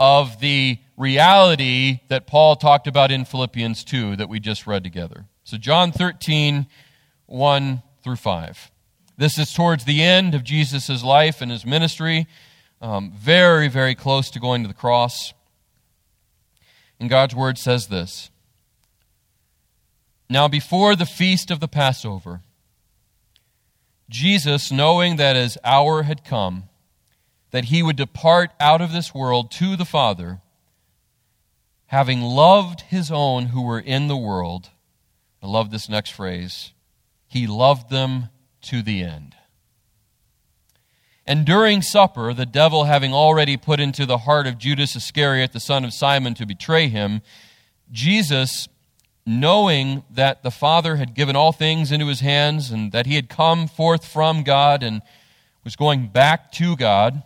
of 0.00 0.40
the 0.40 0.78
reality 0.96 2.00
that 2.08 2.26
Paul 2.26 2.56
talked 2.56 2.88
about 2.88 3.12
in 3.12 3.24
Philippians 3.24 3.84
2 3.84 4.16
that 4.16 4.28
we 4.28 4.40
just 4.40 4.66
read 4.66 4.82
together. 4.82 5.26
So, 5.44 5.56
John 5.56 5.92
13, 5.92 6.66
1 7.26 7.82
through 8.02 8.16
5. 8.16 8.70
This 9.16 9.38
is 9.38 9.52
towards 9.52 9.84
the 9.84 10.02
end 10.02 10.34
of 10.34 10.42
Jesus' 10.42 11.04
life 11.04 11.40
and 11.40 11.52
his 11.52 11.64
ministry, 11.64 12.26
um, 12.82 13.12
very, 13.16 13.68
very 13.68 13.94
close 13.94 14.30
to 14.30 14.40
going 14.40 14.62
to 14.62 14.68
the 14.68 14.74
cross. 14.74 15.32
And 16.98 17.08
God's 17.08 17.36
word 17.36 17.56
says 17.56 17.86
this 17.86 18.30
Now, 20.28 20.48
before 20.48 20.96
the 20.96 21.06
feast 21.06 21.52
of 21.52 21.60
the 21.60 21.68
Passover, 21.68 22.40
Jesus, 24.08 24.72
knowing 24.72 25.16
that 25.16 25.36
his 25.36 25.58
hour 25.64 26.04
had 26.04 26.24
come, 26.24 26.64
that 27.50 27.66
he 27.66 27.82
would 27.82 27.96
depart 27.96 28.50
out 28.58 28.80
of 28.80 28.92
this 28.92 29.14
world 29.14 29.50
to 29.52 29.76
the 29.76 29.84
Father, 29.84 30.40
having 31.86 32.20
loved 32.22 32.82
his 32.82 33.10
own 33.10 33.46
who 33.46 33.62
were 33.62 33.80
in 33.80 34.08
the 34.08 34.16
world, 34.16 34.70
I 35.42 35.46
love 35.46 35.70
this 35.70 35.88
next 35.88 36.10
phrase, 36.10 36.72
he 37.26 37.46
loved 37.46 37.90
them 37.90 38.28
to 38.62 38.82
the 38.82 39.02
end. 39.02 39.34
And 41.26 41.44
during 41.44 41.82
supper, 41.82 42.32
the 42.32 42.46
devil 42.46 42.84
having 42.84 43.12
already 43.12 43.58
put 43.58 43.80
into 43.80 44.06
the 44.06 44.18
heart 44.18 44.46
of 44.46 44.56
Judas 44.56 44.96
Iscariot, 44.96 45.52
the 45.52 45.60
son 45.60 45.84
of 45.84 45.92
Simon, 45.92 46.32
to 46.34 46.46
betray 46.46 46.88
him, 46.88 47.20
Jesus 47.92 48.66
knowing 49.28 50.02
that 50.10 50.42
the 50.42 50.50
Father 50.50 50.96
had 50.96 51.14
given 51.14 51.36
all 51.36 51.52
things 51.52 51.92
into 51.92 52.06
his 52.06 52.20
hands 52.20 52.70
and 52.70 52.92
that 52.92 53.04
he 53.04 53.14
had 53.14 53.28
come 53.28 53.68
forth 53.68 54.06
from 54.06 54.42
God 54.42 54.82
and 54.82 55.02
was 55.64 55.76
going 55.76 56.08
back 56.08 56.50
to 56.52 56.74
God, 56.76 57.22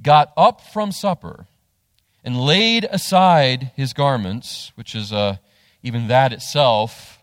got 0.00 0.32
up 0.36 0.60
from 0.60 0.92
supper 0.92 1.48
and 2.22 2.40
laid 2.40 2.84
aside 2.84 3.72
his 3.74 3.92
garments, 3.92 4.70
which 4.76 4.94
is 4.94 5.12
uh, 5.12 5.36
even 5.82 6.06
that 6.06 6.32
itself 6.32 7.18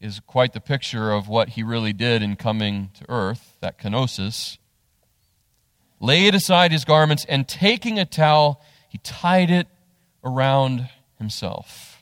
is 0.00 0.20
quite 0.20 0.52
the 0.52 0.60
picture 0.60 1.10
of 1.10 1.26
what 1.26 1.50
he 1.50 1.64
really 1.64 1.92
did 1.92 2.22
in 2.22 2.36
coming 2.36 2.90
to 2.94 3.04
earth, 3.08 3.56
that 3.60 3.80
kenosis. 3.80 4.58
Laid 5.98 6.36
aside 6.36 6.70
his 6.70 6.84
garments 6.84 7.24
and 7.28 7.48
taking 7.48 7.98
a 7.98 8.04
towel, 8.04 8.62
he 8.88 8.98
tied 8.98 9.50
it 9.50 9.66
around 10.22 10.88
himself 11.18 11.93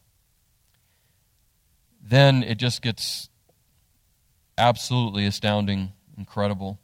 then 2.02 2.42
it 2.42 2.56
just 2.56 2.82
gets 2.82 3.28
absolutely 4.58 5.24
astounding, 5.24 5.92
incredible. 6.18 6.80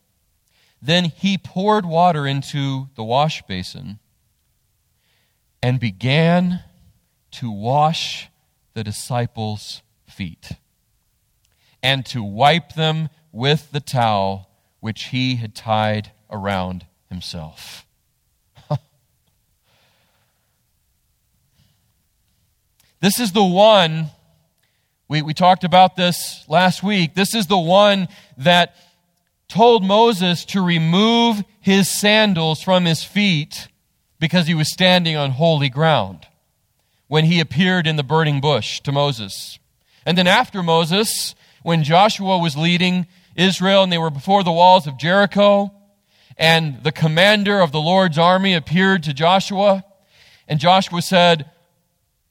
Then 0.80 1.06
he 1.06 1.36
poured 1.36 1.84
water 1.84 2.26
into 2.26 2.88
the 2.94 3.02
wash 3.02 3.42
basin 3.42 3.98
and 5.62 5.80
began 5.80 6.62
to 7.32 7.50
wash 7.50 8.28
the 8.74 8.84
disciples' 8.84 9.82
feet 10.08 10.52
and 11.82 12.06
to 12.06 12.22
wipe 12.22 12.74
them 12.74 13.08
with 13.32 13.72
the 13.72 13.80
towel 13.80 14.48
which 14.80 15.04
he 15.06 15.36
had 15.36 15.54
tied 15.54 16.12
around 16.30 16.86
himself. 17.08 17.84
this 23.00 23.18
is 23.18 23.32
the 23.32 23.44
one 23.44 24.10
we, 25.08 25.22
we 25.22 25.32
talked 25.32 25.64
about 25.64 25.96
this 25.96 26.44
last 26.48 26.82
week. 26.82 27.14
This 27.14 27.34
is 27.34 27.46
the 27.46 27.58
one 27.58 28.08
that 28.36 28.76
told 29.48 29.82
Moses 29.82 30.44
to 30.46 30.60
remove 30.60 31.42
his 31.60 31.88
sandals 31.88 32.62
from 32.62 32.84
his 32.84 33.02
feet 33.02 33.68
because 34.20 34.46
he 34.46 34.54
was 34.54 34.70
standing 34.70 35.16
on 35.16 35.30
holy 35.30 35.70
ground 35.70 36.26
when 37.06 37.24
he 37.24 37.40
appeared 37.40 37.86
in 37.86 37.96
the 37.96 38.02
burning 38.02 38.40
bush 38.40 38.80
to 38.80 38.92
Moses. 38.92 39.58
And 40.04 40.18
then 40.18 40.26
after 40.26 40.62
Moses, 40.62 41.34
when 41.62 41.84
Joshua 41.84 42.38
was 42.38 42.54
leading 42.54 43.06
Israel 43.34 43.82
and 43.82 43.90
they 43.90 43.98
were 43.98 44.10
before 44.10 44.44
the 44.44 44.52
walls 44.52 44.86
of 44.86 44.98
Jericho, 44.98 45.72
and 46.36 46.82
the 46.84 46.92
commander 46.92 47.60
of 47.60 47.72
the 47.72 47.80
Lord's 47.80 48.18
army 48.18 48.54
appeared 48.54 49.02
to 49.04 49.12
Joshua. 49.12 49.84
And 50.46 50.60
Joshua 50.60 51.02
said, 51.02 51.50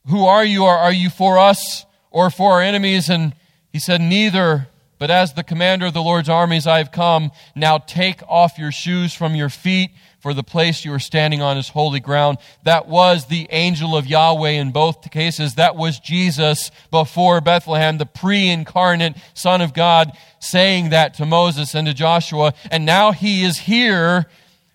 Who 0.08 0.26
are 0.26 0.46
you? 0.46 0.64
Are 0.64 0.94
you 0.94 1.10
for 1.10 1.38
us 1.38 1.86
or 2.18 2.32
for 2.32 2.54
our 2.54 2.62
enemies? 2.62 3.10
And 3.10 3.36
he 3.72 3.78
said, 3.78 4.02
Neither. 4.02 4.70
But 5.00 5.12
as 5.12 5.34
the 5.34 5.44
commander 5.44 5.86
of 5.86 5.94
the 5.94 6.02
Lord's 6.02 6.28
armies 6.28 6.66
I 6.66 6.80
have 6.80 6.92
come, 6.92 7.32
now 7.56 7.78
take 7.78 8.24
off 8.28 8.58
your 8.58 8.72
shoes 8.72 9.14
from 9.14 9.36
your 9.36 9.50
feet, 9.50 9.92
for 10.20 10.34
the 10.34 10.42
place 10.42 10.84
you 10.84 10.92
are 10.92 11.00
standing 11.00 11.40
on 11.40 11.60
is 11.60 11.70
holy 11.70 12.00
ground. 12.00 12.40
That 12.64 12.88
was 12.88 13.28
the 13.28 13.48
angel 13.52 13.96
of 13.96 14.08
Yahweh 14.08 14.50
in 14.50 14.72
both 14.72 15.12
cases. 15.12 15.54
That 15.54 15.76
was 15.76 16.00
Jesus 16.00 16.72
before 16.90 17.40
Bethlehem, 17.42 18.00
the 18.00 18.08
pre 18.08 18.50
incarnate 18.50 19.16
Son 19.36 19.62
of 19.62 19.76
God, 19.76 20.12
saying 20.40 20.90
that 20.90 21.14
to 21.16 21.28
Moses 21.28 21.76
and 21.76 21.86
to 21.86 21.94
Joshua. 21.94 22.56
And 22.72 22.84
now 22.84 23.12
he 23.12 23.44
is 23.44 23.60
here. 23.60 24.26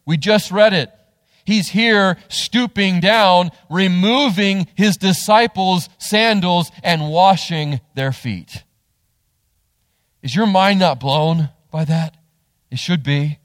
We 0.07 0.17
just 0.17 0.53
read 0.53 0.73
it. 0.73 0.93
He's 1.45 1.69
here 1.69 2.17
stooping 2.29 3.01
down, 3.01 3.51
removing 3.69 4.69
his 4.75 4.97
disciples' 4.97 5.89
sandals 5.99 6.71
and 6.83 7.11
washing 7.11 7.81
their 7.95 8.13
feet. 8.13 8.65
Is 10.23 10.37
your 10.37 10.47
mind 10.47 10.81
not 10.81 11.01
blown 11.01 11.51
by 11.71 11.85
that? 11.85 12.17
It 12.71 12.79
should 12.79 13.03
be. 13.03 13.39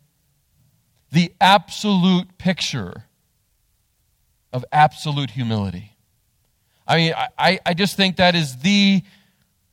The 1.12 1.34
absolute 1.42 2.38
picture 2.38 3.06
of 4.54 4.64
absolute 4.72 5.32
humility. 5.32 5.98
I 6.88 6.98
mean, 6.98 7.14
I, 7.38 7.60
I 7.66 7.74
just 7.74 7.98
think 7.98 8.16
that 8.16 8.36
is 8.36 8.58
the 8.58 9.04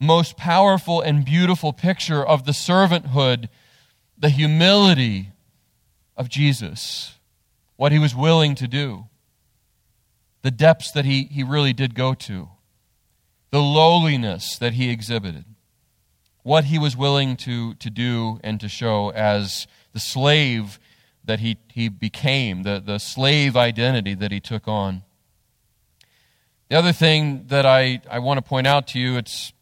most 0.00 0.36
powerful 0.36 1.00
and 1.00 1.24
beautiful 1.24 1.72
picture 1.72 2.24
of 2.24 2.44
the 2.44 2.52
servanthood, 2.52 3.48
the 4.18 4.28
humility 4.28 5.30
of 6.16 6.28
Jesus, 6.28 7.13
what 7.84 7.92
he 7.92 7.98
was 7.98 8.14
willing 8.14 8.54
to 8.54 8.66
do, 8.66 9.04
the 10.40 10.50
depths 10.50 10.90
that 10.92 11.04
he, 11.04 11.24
he 11.24 11.42
really 11.42 11.74
did 11.74 11.94
go 11.94 12.14
to, 12.14 12.48
the 13.50 13.60
lowliness 13.60 14.56
that 14.56 14.72
he 14.72 14.88
exhibited 14.88 15.44
what 16.42 16.64
he 16.64 16.78
was 16.78 16.96
willing 16.96 17.36
to, 17.36 17.74
to 17.74 17.90
do 17.90 18.40
and 18.42 18.58
to 18.58 18.68
show 18.68 19.10
as 19.10 19.66
the 19.92 20.00
slave 20.00 20.78
that 21.26 21.40
he, 21.40 21.58
he 21.74 21.90
became, 21.90 22.62
the, 22.62 22.82
the 22.82 22.96
slave 22.96 23.54
identity 23.54 24.14
that 24.14 24.32
he 24.32 24.40
took 24.40 24.66
on. 24.66 25.02
The 26.70 26.76
other 26.76 26.92
thing 26.94 27.48
that 27.48 27.66
I, 27.66 28.00
I 28.10 28.20
want 28.20 28.38
to 28.38 28.42
point 28.42 28.66
out 28.66 28.86
to 28.88 28.98
you, 28.98 29.18
it's 29.18 29.52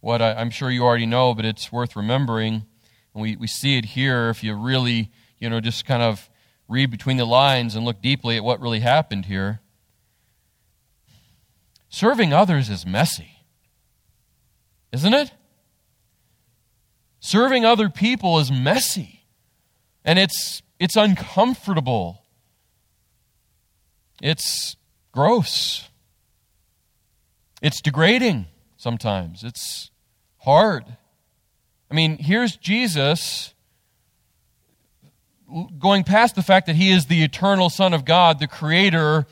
what 0.00 0.22
I, 0.22 0.40
am 0.40 0.48
sure 0.48 0.70
you 0.70 0.82
already 0.82 1.04
know, 1.04 1.34
but 1.34 1.44
it's 1.44 1.70
worth 1.70 1.94
remembering. 1.94 2.64
And 3.12 3.22
we, 3.22 3.36
we 3.36 3.46
see 3.46 3.76
it 3.76 3.84
here 3.84 4.30
if 4.30 4.42
you 4.42 4.54
really, 4.54 5.10
you 5.38 5.50
know, 5.50 5.60
just 5.60 5.84
kind 5.84 6.02
of 6.02 6.30
read 6.68 6.90
between 6.90 7.16
the 7.16 7.24
lines 7.24 7.74
and 7.74 7.84
look 7.84 8.02
deeply 8.02 8.36
at 8.36 8.44
what 8.44 8.60
really 8.60 8.80
happened 8.80 9.26
here. 9.26 9.60
Serving 11.88 12.32
others 12.32 12.68
is 12.68 12.84
messy, 12.84 13.44
isn't 14.92 15.14
it? 15.14 15.32
Serving 17.20 17.64
other 17.64 17.88
people 17.88 18.38
is 18.38 18.50
messy 18.50 19.24
and 20.04 20.18
it's, 20.18 20.62
it's 20.78 20.96
uncomfortable. 20.96 22.22
It's 24.22 24.76
gross. 25.12 25.88
It's 27.60 27.80
degrading 27.80 28.46
sometimes. 28.76 29.42
It's 29.42 29.90
hard. 30.38 30.84
I 31.90 31.94
mean, 31.94 32.18
here's 32.18 32.56
Jesus 32.56 33.54
going 35.78 36.04
past 36.04 36.34
the 36.34 36.42
fact 36.42 36.66
that 36.66 36.76
he 36.76 36.90
is 36.90 37.06
the 37.06 37.22
eternal 37.22 37.70
Son 37.70 37.94
of 37.94 38.04
God, 38.04 38.38
the 38.38 38.48
creator 38.48 39.26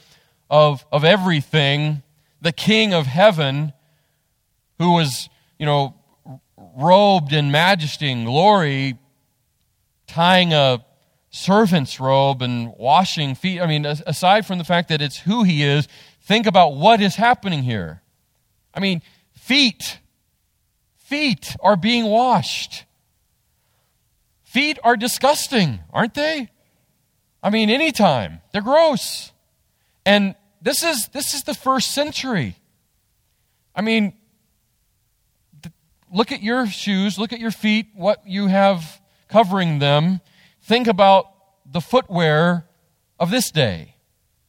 of, 0.48 0.84
of 0.92 1.04
everything, 1.04 2.02
the 2.40 2.52
King 2.52 2.94
of 2.94 3.06
heaven, 3.06 3.72
who 4.78 4.92
was, 4.92 5.28
you 5.58 5.66
know, 5.66 5.94
robed 6.76 7.32
in 7.32 7.50
majesty 7.50 8.10
and 8.10 8.26
glory, 8.26 8.98
tying 10.06 10.52
a 10.52 10.84
servant's 11.30 11.98
robe 11.98 12.42
and 12.42 12.72
washing 12.76 13.34
feet. 13.34 13.60
I 13.60 13.66
mean, 13.66 13.84
aside 13.84 14.46
from 14.46 14.58
the 14.58 14.64
fact 14.64 14.88
that 14.90 15.02
it's 15.02 15.18
who 15.18 15.42
he 15.42 15.64
is, 15.64 15.88
think 16.22 16.46
about 16.46 16.76
what 16.76 17.00
is 17.00 17.16
happening 17.16 17.62
here. 17.62 18.02
I 18.72 18.80
mean, 18.80 19.02
feet. 19.32 19.98
Feet 20.96 21.56
are 21.60 21.76
being 21.76 22.06
washed. 22.06 22.84
Feet 24.54 24.78
are 24.84 24.96
disgusting, 24.96 25.80
aren't 25.92 26.14
they? 26.14 26.48
I 27.42 27.50
mean, 27.50 27.70
anytime. 27.70 28.40
They're 28.52 28.62
gross. 28.62 29.32
And 30.06 30.36
this 30.62 30.84
is 30.84 31.08
this 31.08 31.34
is 31.34 31.42
the 31.42 31.54
first 31.54 31.92
century. 31.92 32.54
I 33.74 33.82
mean, 33.82 34.12
look 36.12 36.30
at 36.30 36.40
your 36.40 36.68
shoes, 36.68 37.18
look 37.18 37.32
at 37.32 37.40
your 37.40 37.50
feet, 37.50 37.88
what 37.96 38.28
you 38.28 38.46
have 38.46 39.00
covering 39.26 39.80
them. 39.80 40.20
Think 40.62 40.86
about 40.86 41.26
the 41.66 41.80
footwear 41.80 42.68
of 43.18 43.32
this 43.32 43.50
day. 43.50 43.96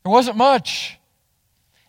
There 0.04 0.12
wasn't 0.12 0.38
much. 0.38 1.00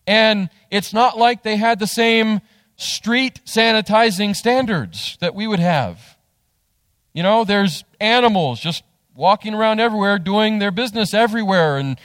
And 0.06 0.48
it's 0.70 0.94
not 0.94 1.18
like 1.18 1.42
they 1.42 1.56
had 1.56 1.80
the 1.80 1.86
same 1.86 2.40
street 2.76 3.42
sanitizing 3.44 4.34
standards 4.34 5.18
that 5.20 5.34
we 5.34 5.46
would 5.46 5.60
have. 5.60 6.15
You 7.16 7.22
know, 7.22 7.44
there's 7.44 7.82
animals 7.98 8.60
just 8.60 8.84
walking 9.14 9.54
around 9.54 9.80
everywhere, 9.80 10.18
doing 10.18 10.58
their 10.58 10.70
business 10.70 11.14
everywhere, 11.14 11.78
and, 11.78 11.98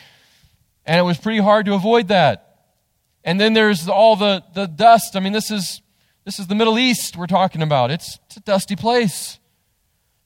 and 0.85 0.97
it 0.97 1.01
was 1.01 1.17
pretty 1.17 1.39
hard 1.39 1.65
to 1.65 1.73
avoid 1.73 2.07
that. 2.07 2.69
And 3.25 3.37
then 3.37 3.51
there's 3.51 3.89
all 3.89 4.15
the, 4.15 4.41
the 4.53 4.67
dust. 4.67 5.17
I 5.17 5.19
mean, 5.19 5.33
this 5.33 5.51
is 5.51 5.81
this 6.23 6.39
is 6.39 6.47
the 6.47 6.55
Middle 6.55 6.79
East 6.79 7.17
we're 7.17 7.27
talking 7.27 7.61
about. 7.61 7.91
It's, 7.91 8.19
it's 8.27 8.37
a 8.37 8.39
dusty 8.39 8.77
place. 8.77 9.37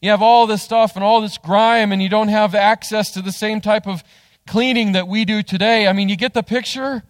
You 0.04 0.12
have 0.12 0.22
all 0.22 0.46
this 0.46 0.62
stuff 0.62 0.96
and 0.96 1.04
all 1.04 1.20
this 1.20 1.40
grime, 1.40 1.92
and 1.92 2.00
you 2.00 2.10
don't 2.10 2.28
have 2.28 2.54
access 2.54 3.10
to 3.14 3.24
the 3.24 3.32
same 3.32 3.62
type 3.62 3.88
of 3.88 4.04
cleaning 4.46 4.92
that 4.92 5.08
we 5.08 5.26
do 5.26 5.42
today. 5.42 5.88
I 5.88 5.94
mean, 5.94 6.10
you 6.10 6.16
get 6.16 6.36
the 6.36 6.44
picture? 6.44 7.02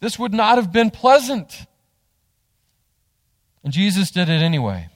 This 0.00 0.18
would 0.18 0.32
not 0.32 0.56
have 0.56 0.72
been 0.72 0.90
pleasant. 0.90 1.66
And 3.62 3.74
Jesus 3.74 4.10
did 4.10 4.30
it 4.30 4.40
anyway. 4.40 4.88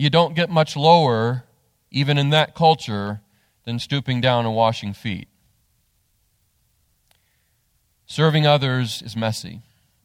You 0.00 0.08
don't 0.08 0.34
get 0.34 0.48
much 0.48 0.76
lower, 0.76 1.44
even 1.90 2.16
in 2.16 2.30
that 2.30 2.54
culture, 2.54 3.20
than 3.66 3.78
stooping 3.78 4.22
down 4.22 4.46
and 4.46 4.54
washing 4.54 4.94
feet. 4.94 5.28
Serving 8.06 8.46
others 8.46 9.02
is 9.02 9.14
messy 9.14 9.60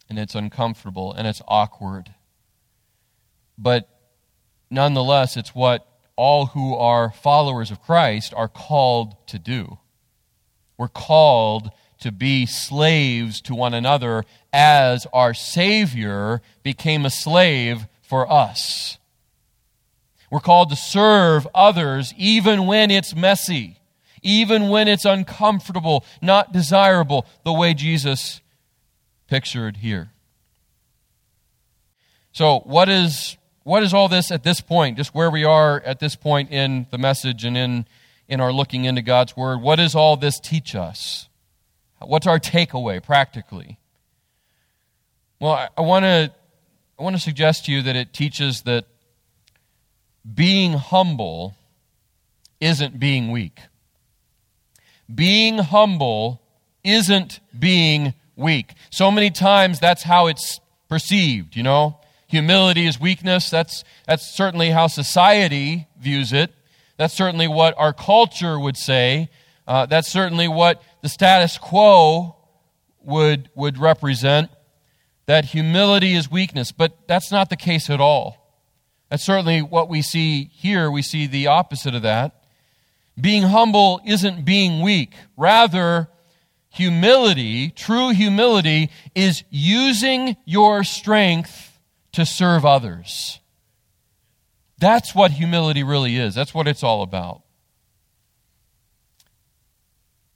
and 0.10 0.20
it's 0.20 0.36
uncomfortable 0.36 1.14
and 1.14 1.26
it's 1.26 1.42
awkward. 1.48 2.14
But 3.58 3.88
nonetheless, 4.70 5.38
it's 5.38 5.56
what 5.56 5.88
all 6.18 6.48
who 6.48 6.76
are 6.76 7.14
followers 7.14 7.72
of 7.72 7.82
Christ 7.82 8.34
are 8.36 8.50
called 8.50 9.16
to 9.28 9.40
do. 9.40 9.78
We're 10.78 10.90
called 10.90 11.72
to 12.02 12.12
be 12.12 12.46
slaves 12.46 13.40
to 13.44 13.56
one 13.56 13.74
another 13.74 14.26
as 14.52 15.08
our 15.14 15.34
Savior 15.34 16.42
became 16.64 17.06
a 17.06 17.10
slave 17.10 17.88
for 18.02 18.30
us. 18.30 18.98
We're 20.32 20.40
called 20.40 20.70
to 20.70 20.76
serve 20.76 21.48
others 21.54 22.14
even 22.18 22.66
when 22.66 22.92
it's 22.92 23.16
messy, 23.16 23.78
even 24.22 24.70
when 24.70 24.88
it's 24.88 25.06
uncomfortable, 25.06 26.04
not 26.22 26.52
desirable, 26.52 27.26
the 27.44 27.54
way 27.54 27.74
Jesus 27.74 28.42
pictured 29.28 29.78
here. 29.78 30.12
So, 32.32 32.60
what 32.66 32.90
is, 32.90 33.38
what 33.64 33.82
is 33.82 33.94
all 33.94 34.10
this 34.10 34.32
at 34.32 34.44
this 34.44 34.60
point, 34.60 34.98
just 34.98 35.16
where 35.16 35.30
we 35.30 35.46
are 35.46 35.82
at 35.82 36.00
this 36.00 36.16
point 36.16 36.52
in 36.52 36.88
the 36.92 36.98
message 36.98 37.46
and 37.46 37.56
in, 37.56 37.86
in 38.28 38.42
our 38.42 38.52
looking 38.52 38.86
into 38.86 39.02
God's 39.02 39.38
Word? 39.38 39.62
What 39.62 39.78
does 39.78 39.96
all 39.96 40.18
this 40.18 40.40
teach 40.40 40.76
us? 40.76 41.30
What's 42.00 42.28
our 42.28 42.40
takeaway 42.40 43.02
practically? 43.02 43.78
Well, 45.40 45.54
I, 45.54 45.70
I 45.78 45.82
want 45.82 46.04
to 46.04 46.32
I 46.98 47.04
want 47.04 47.16
to 47.16 47.22
suggest 47.22 47.66
to 47.66 47.72
you 47.72 47.82
that 47.82 47.96
it 47.96 48.14
teaches 48.14 48.62
that 48.62 48.86
being 50.34 50.74
humble 50.74 51.56
isn't 52.60 53.00
being 53.00 53.32
weak. 53.32 53.60
Being 55.14 55.60
humble 55.60 56.42
isn't 56.84 57.40
being 57.58 58.14
weak. 58.36 58.74
So 58.90 59.12
many 59.12 59.30
times 59.30 59.80
that's 59.80 60.04
how 60.04 60.28
it's 60.28 60.60
perceived, 60.90 61.56
you 61.56 61.64
know? 61.64 62.00
Humility 62.28 62.88
is 62.88 63.00
weakness. 63.00 63.50
That's, 63.50 63.84
that's 64.08 64.36
certainly 64.36 64.72
how 64.72 64.88
society 64.88 65.88
views 66.00 66.34
it. 66.34 66.52
That's 66.98 67.14
certainly 67.14 67.48
what 67.48 67.76
our 67.78 67.94
culture 67.94 68.60
would 68.60 68.78
say. 68.78 69.30
Uh, 69.68 69.86
that's 69.86 70.12
certainly 70.12 70.48
what 70.48 70.82
the 71.02 71.10
status 71.10 71.58
quo 71.58 72.36
would, 73.04 73.50
would 73.56 73.78
represent. 73.78 74.50
That 75.28 75.46
humility 75.46 76.14
is 76.14 76.30
weakness, 76.30 76.72
but 76.72 77.08
that's 77.08 77.32
not 77.32 77.50
the 77.50 77.56
case 77.56 77.90
at 77.90 78.00
all. 78.00 78.45
That's 79.10 79.24
certainly 79.24 79.62
what 79.62 79.90
we 79.90 80.02
see 80.02 80.50
here. 80.54 80.90
We 80.90 81.02
see 81.02 81.28
the 81.28 81.48
opposite 81.48 81.96
of 81.96 82.02
that. 82.02 82.44
Being 83.20 83.44
humble 83.44 84.02
isn't 84.06 84.44
being 84.44 84.82
weak. 84.82 85.14
Rather, 85.38 86.10
humility, 86.70 87.70
true 87.70 88.10
humility, 88.10 88.90
is 89.14 89.44
using 89.50 90.36
your 90.44 90.84
strength 90.84 91.80
to 92.12 92.26
serve 92.26 92.66
others. 92.66 93.40
That's 94.78 95.16
what 95.16 95.32
humility 95.32 95.84
really 95.84 96.18
is. 96.18 96.36
That's 96.36 96.54
what 96.54 96.68
it's 96.68 96.84
all 96.84 97.02
about. 97.02 97.45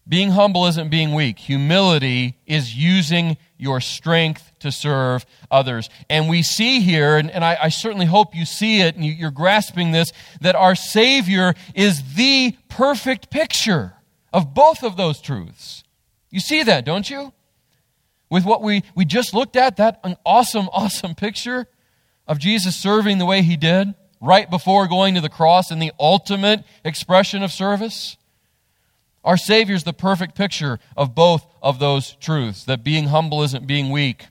Being 0.09 0.31
humble 0.31 0.65
isn't 0.65 0.89
being 0.89 1.13
weak. 1.13 1.37
Humility 1.37 2.35
is 2.47 2.75
using 2.75 3.37
your 3.57 3.79
strength 3.79 4.51
to 4.59 4.71
serve 4.71 5.23
others. 5.51 5.87
And 6.09 6.27
we 6.27 6.41
see 6.41 6.81
here, 6.81 7.15
and, 7.15 7.29
and 7.29 7.45
I, 7.45 7.57
I, 7.61 7.69
certainly 7.69 8.07
hope 8.07 8.33
you 8.33 8.45
see 8.45 8.81
it 8.81 8.95
and 8.95 9.05
you, 9.05 9.11
you're 9.11 9.29
grasping 9.29 9.91
this, 9.91 10.11
that 10.41 10.55
our 10.55 10.73
Savior 10.73 11.53
is 11.75 12.15
the 12.15 12.57
perfect 12.69 13.29
picture 13.29 13.93
of 14.33 14.55
both 14.55 14.83
of 14.83 14.97
those 14.97 15.21
truths. 15.21 15.83
You 16.31 16.39
see 16.39 16.63
that, 16.63 16.85
don't 16.85 17.07
you? 17.07 17.31
With 18.31 18.45
what 18.45 18.63
we, 18.63 18.83
we 18.95 19.05
just 19.05 19.35
looked 19.35 19.55
at, 19.55 19.77
that 19.77 19.99
an 20.03 20.17
awesome, 20.25 20.69
awesome 20.73 21.13
picture 21.13 21.67
of 22.27 22.39
Jesus 22.39 22.75
serving 22.75 23.19
the 23.19 23.25
way 23.27 23.43
he 23.43 23.57
did 23.57 23.93
right 24.19 24.49
before 24.49 24.87
going 24.87 25.13
to 25.15 25.21
the 25.21 25.29
cross 25.29 25.69
and 25.69 25.79
the 25.79 25.91
ultimate 25.99 26.63
expression 26.83 27.43
of 27.43 27.51
service. 27.51 28.17
Our 29.23 29.37
Savior 29.37 29.75
is 29.75 29.83
the 29.83 29.93
perfect 29.93 30.35
picture 30.35 30.79
of 30.95 31.13
both 31.13 31.45
of 31.61 31.79
those 31.79 32.15
truths 32.15 32.63
that 32.65 32.83
being 32.83 33.07
humble 33.07 33.43
isn't 33.43 33.67
being 33.67 33.89
weak, 33.89 34.27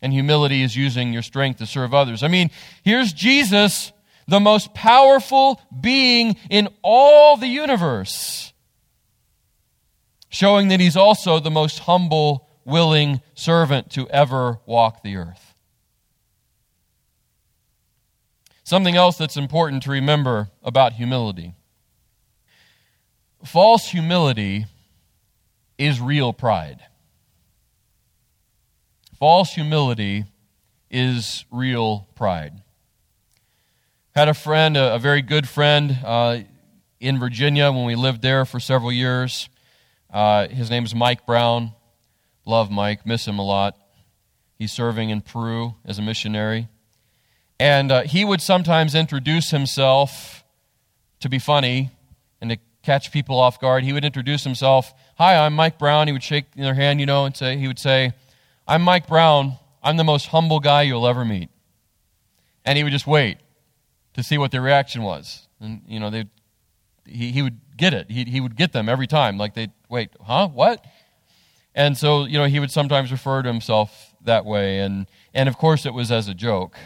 and 0.00 0.12
humility 0.12 0.62
is 0.62 0.76
using 0.76 1.12
your 1.12 1.22
strength 1.22 1.58
to 1.58 1.66
serve 1.66 1.92
others. 1.92 2.22
I 2.22 2.28
mean, 2.28 2.50
here's 2.82 3.12
Jesus, 3.12 3.92
the 4.26 4.40
most 4.40 4.72
powerful 4.72 5.60
being 5.78 6.36
in 6.48 6.68
all 6.82 7.36
the 7.36 7.48
universe, 7.48 8.52
showing 10.30 10.68
that 10.68 10.80
he's 10.80 10.96
also 10.96 11.38
the 11.38 11.50
most 11.50 11.80
humble, 11.80 12.48
willing 12.64 13.20
servant 13.34 13.90
to 13.90 14.08
ever 14.08 14.58
walk 14.64 15.02
the 15.02 15.16
earth. 15.16 15.54
Something 18.64 18.96
else 18.96 19.18
that's 19.18 19.36
important 19.36 19.82
to 19.82 19.90
remember 19.90 20.48
about 20.62 20.94
humility 20.94 21.54
False 23.44 23.88
humility 23.88 24.66
is 25.78 26.00
real 26.00 26.32
pride. 26.32 26.80
False 29.18 29.54
humility 29.54 30.24
is 30.90 31.44
real 31.50 32.08
pride. 32.14 32.62
Had 34.14 34.28
a 34.28 34.34
friend, 34.34 34.76
a, 34.76 34.94
a 34.94 34.98
very 34.98 35.22
good 35.22 35.48
friend 35.48 35.98
uh, 36.04 36.38
in 37.00 37.18
Virginia 37.18 37.72
when 37.72 37.86
we 37.86 37.94
lived 37.94 38.20
there 38.20 38.44
for 38.44 38.60
several 38.60 38.92
years. 38.92 39.48
Uh, 40.12 40.48
his 40.48 40.68
name 40.68 40.84
is 40.84 40.94
Mike 40.94 41.24
Brown. 41.24 41.72
Love 42.44 42.70
Mike, 42.70 43.06
miss 43.06 43.26
him 43.26 43.38
a 43.38 43.44
lot. 43.44 43.76
He's 44.58 44.72
serving 44.72 45.08
in 45.08 45.22
Peru 45.22 45.76
as 45.86 45.98
a 45.98 46.02
missionary. 46.02 46.68
And 47.58 47.92
uh, 47.92 48.02
he 48.02 48.24
would 48.24 48.42
sometimes 48.42 48.94
introduce 48.94 49.50
himself 49.50 50.44
to 51.20 51.28
be 51.28 51.38
funny 51.38 51.90
and 52.40 52.50
to 52.50 52.58
catch 52.82 53.12
people 53.12 53.38
off 53.38 53.60
guard. 53.60 53.84
He 53.84 53.92
would 53.92 54.04
introduce 54.04 54.44
himself. 54.44 54.92
Hi, 55.16 55.36
I'm 55.36 55.54
Mike 55.54 55.78
Brown. 55.78 56.06
He 56.06 56.12
would 56.12 56.22
shake 56.22 56.54
their 56.54 56.74
hand, 56.74 57.00
you 57.00 57.06
know, 57.06 57.24
and 57.24 57.36
say, 57.36 57.56
he 57.56 57.66
would 57.66 57.78
say, 57.78 58.12
I'm 58.66 58.82
Mike 58.82 59.06
Brown. 59.06 59.54
I'm 59.82 59.96
the 59.96 60.04
most 60.04 60.26
humble 60.26 60.60
guy 60.60 60.82
you'll 60.82 61.06
ever 61.06 61.24
meet. 61.24 61.50
And 62.64 62.76
he 62.76 62.84
would 62.84 62.92
just 62.92 63.06
wait 63.06 63.38
to 64.14 64.22
see 64.22 64.38
what 64.38 64.50
their 64.50 64.62
reaction 64.62 65.02
was. 65.02 65.46
And, 65.60 65.82
you 65.86 66.00
know, 66.00 66.10
they, 66.10 66.26
he, 67.06 67.32
he 67.32 67.42
would 67.42 67.60
get 67.76 67.94
it. 67.94 68.10
He, 68.10 68.24
he 68.24 68.40
would 68.40 68.56
get 68.56 68.72
them 68.72 68.88
every 68.88 69.06
time. 69.06 69.38
Like 69.38 69.54
they 69.54 69.68
wait, 69.88 70.10
huh? 70.20 70.48
What? 70.48 70.84
And 71.74 71.96
so, 71.96 72.24
you 72.24 72.38
know, 72.38 72.46
he 72.46 72.60
would 72.60 72.70
sometimes 72.70 73.12
refer 73.12 73.42
to 73.42 73.48
himself 73.48 74.14
that 74.22 74.44
way. 74.44 74.80
And, 74.80 75.06
and 75.32 75.48
of 75.48 75.56
course, 75.56 75.86
it 75.86 75.94
was 75.94 76.10
as 76.10 76.28
a 76.28 76.34
joke. 76.34 76.76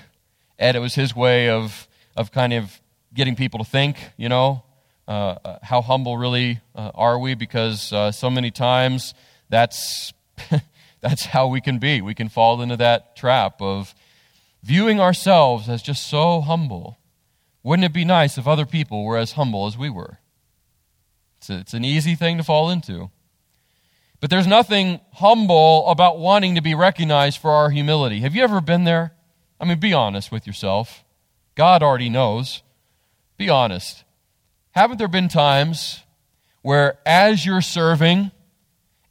And 0.58 0.76
it 0.76 0.80
was 0.80 0.94
his 0.94 1.16
way 1.16 1.48
of, 1.48 1.88
of 2.16 2.30
kind 2.30 2.52
of 2.52 2.80
getting 3.12 3.34
people 3.34 3.58
to 3.58 3.64
think, 3.64 3.96
you 4.16 4.28
know, 4.28 4.63
uh, 5.06 5.10
uh, 5.44 5.58
how 5.62 5.82
humble 5.82 6.16
really 6.16 6.60
uh, 6.74 6.90
are 6.94 7.18
we? 7.18 7.34
Because 7.34 7.92
uh, 7.92 8.12
so 8.12 8.30
many 8.30 8.50
times 8.50 9.14
that's, 9.48 10.12
that's 11.00 11.26
how 11.26 11.48
we 11.48 11.60
can 11.60 11.78
be. 11.78 12.00
We 12.00 12.14
can 12.14 12.28
fall 12.28 12.62
into 12.62 12.76
that 12.78 13.16
trap 13.16 13.60
of 13.60 13.94
viewing 14.62 15.00
ourselves 15.00 15.68
as 15.68 15.82
just 15.82 16.06
so 16.06 16.40
humble. 16.40 16.98
Wouldn't 17.62 17.84
it 17.84 17.92
be 17.92 18.04
nice 18.04 18.38
if 18.38 18.46
other 18.46 18.66
people 18.66 19.04
were 19.04 19.18
as 19.18 19.32
humble 19.32 19.66
as 19.66 19.76
we 19.76 19.90
were? 19.90 20.18
It's, 21.38 21.50
a, 21.50 21.58
it's 21.58 21.74
an 21.74 21.84
easy 21.84 22.14
thing 22.14 22.38
to 22.38 22.44
fall 22.44 22.70
into. 22.70 23.10
But 24.20 24.30
there's 24.30 24.46
nothing 24.46 25.00
humble 25.12 25.86
about 25.88 26.18
wanting 26.18 26.54
to 26.54 26.62
be 26.62 26.74
recognized 26.74 27.38
for 27.38 27.50
our 27.50 27.68
humility. 27.68 28.20
Have 28.20 28.34
you 28.34 28.42
ever 28.42 28.62
been 28.62 28.84
there? 28.84 29.12
I 29.60 29.66
mean, 29.66 29.78
be 29.78 29.92
honest 29.92 30.32
with 30.32 30.46
yourself. 30.46 31.04
God 31.54 31.82
already 31.82 32.08
knows. 32.08 32.62
Be 33.36 33.50
honest. 33.50 34.04
Haven't 34.74 34.98
there 34.98 35.08
been 35.08 35.28
times 35.28 36.02
where 36.62 36.98
as 37.06 37.46
you're 37.46 37.60
serving 37.60 38.32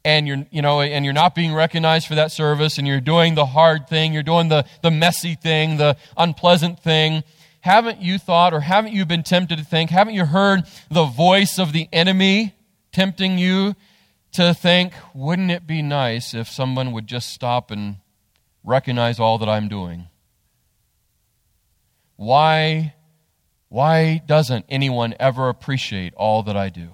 and 0.04 0.28
you're, 0.28 0.44
you 0.50 0.60
know, 0.60 0.82
and 0.82 1.06
you're 1.06 1.14
not 1.14 1.34
being 1.34 1.54
recognized 1.54 2.06
for 2.06 2.16
that 2.16 2.30
service 2.30 2.76
and 2.76 2.86
you're 2.86 3.00
doing 3.00 3.34
the 3.34 3.46
hard 3.46 3.88
thing, 3.88 4.12
you're 4.12 4.22
doing 4.22 4.50
the, 4.50 4.66
the 4.82 4.90
messy 4.90 5.34
thing, 5.34 5.78
the 5.78 5.96
unpleasant 6.18 6.80
thing, 6.80 7.24
haven't 7.62 8.02
you 8.02 8.18
thought 8.18 8.52
or 8.52 8.60
haven't 8.60 8.92
you 8.92 9.06
been 9.06 9.22
tempted 9.22 9.56
to 9.56 9.64
think, 9.64 9.88
haven't 9.88 10.12
you 10.12 10.26
heard 10.26 10.64
the 10.90 11.06
voice 11.06 11.58
of 11.58 11.72
the 11.72 11.88
enemy 11.94 12.54
tempting 12.92 13.38
you 13.38 13.74
to 14.32 14.52
think, 14.52 14.92
wouldn't 15.14 15.50
it 15.50 15.66
be 15.66 15.80
nice 15.80 16.34
if 16.34 16.46
someone 16.46 16.92
would 16.92 17.06
just 17.06 17.30
stop 17.30 17.70
and 17.70 17.96
recognize 18.62 19.18
all 19.18 19.38
that 19.38 19.48
I'm 19.48 19.68
doing? 19.68 20.08
Why 22.16 22.92
why 23.74 24.22
doesn't 24.24 24.64
anyone 24.68 25.16
ever 25.18 25.48
appreciate 25.48 26.14
all 26.14 26.44
that 26.44 26.56
I 26.56 26.68
do? 26.68 26.90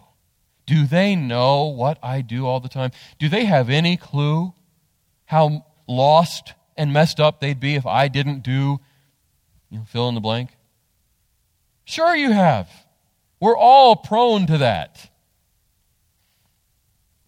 Do 0.64 0.86
they 0.86 1.14
know 1.14 1.64
what 1.66 1.98
I 2.02 2.22
do 2.22 2.46
all 2.46 2.58
the 2.58 2.70
time? 2.70 2.90
Do 3.18 3.28
they 3.28 3.44
have 3.44 3.68
any 3.68 3.98
clue 3.98 4.54
how 5.26 5.66
lost 5.86 6.54
and 6.78 6.90
messed 6.90 7.20
up 7.20 7.38
they'd 7.38 7.60
be 7.60 7.74
if 7.74 7.84
I 7.84 8.08
didn't 8.08 8.42
do, 8.42 8.80
you 9.68 9.76
know, 9.78 9.84
fill 9.84 10.08
in 10.08 10.14
the 10.14 10.22
blank? 10.22 10.56
Sure, 11.84 12.16
you 12.16 12.32
have. 12.32 12.70
We're 13.40 13.58
all 13.58 13.94
prone 13.94 14.46
to 14.46 14.56
that. 14.56 15.10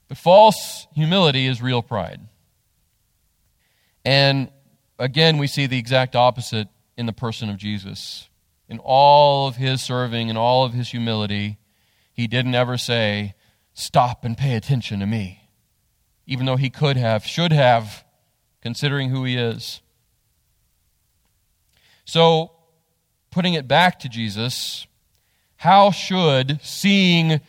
But 0.09 0.17
false 0.17 0.87
humility 0.95 1.47
is 1.47 1.61
real 1.61 1.83
pride. 1.83 2.23
And 4.03 4.51
again, 4.99 5.37
we 5.37 5.47
see 5.47 5.67
the 5.67 5.77
exact 5.77 6.17
opposite 6.17 6.69
in 6.97 7.05
the 7.05 7.13
person 7.13 7.51
of 7.51 7.59
Jesus 7.59 8.31
in 8.69 8.79
all 8.79 9.49
of 9.49 9.57
his 9.57 9.83
serving 9.83 10.29
and 10.29 10.39
all 10.39 10.65
of 10.65 10.73
his 10.73 10.91
humility, 10.91 11.59
he 12.13 12.27
didn't 12.27 12.55
ever 12.55 12.77
say, 12.77 13.35
Stop 13.75 14.25
and 14.25 14.37
pay 14.37 14.55
attention 14.55 15.01
to 15.01 15.07
me. 15.07 15.49
Even 16.27 16.47
though 16.47 16.57
he 16.57 16.71
could 16.71 16.97
have, 16.97 17.25
should 17.25 17.53
have, 17.53 18.05
considering 18.61 19.11
who 19.11 19.25
he 19.25 19.37
is. 19.37 19.81
So, 22.05 22.53
putting 23.31 23.55
it 23.55 23.67
back 23.67 23.99
to 24.01 24.09
Jesus, 24.09 24.87
how 25.57 25.91
should 25.91 26.61
seeing 26.63 27.41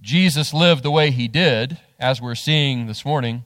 Jesus 0.00 0.54
live 0.54 0.82
the 0.82 0.90
way 0.90 1.10
he 1.10 1.28
did, 1.28 1.78
as 1.98 2.20
we're 2.20 2.34
seeing 2.34 2.86
this 2.86 3.04
morning, 3.04 3.44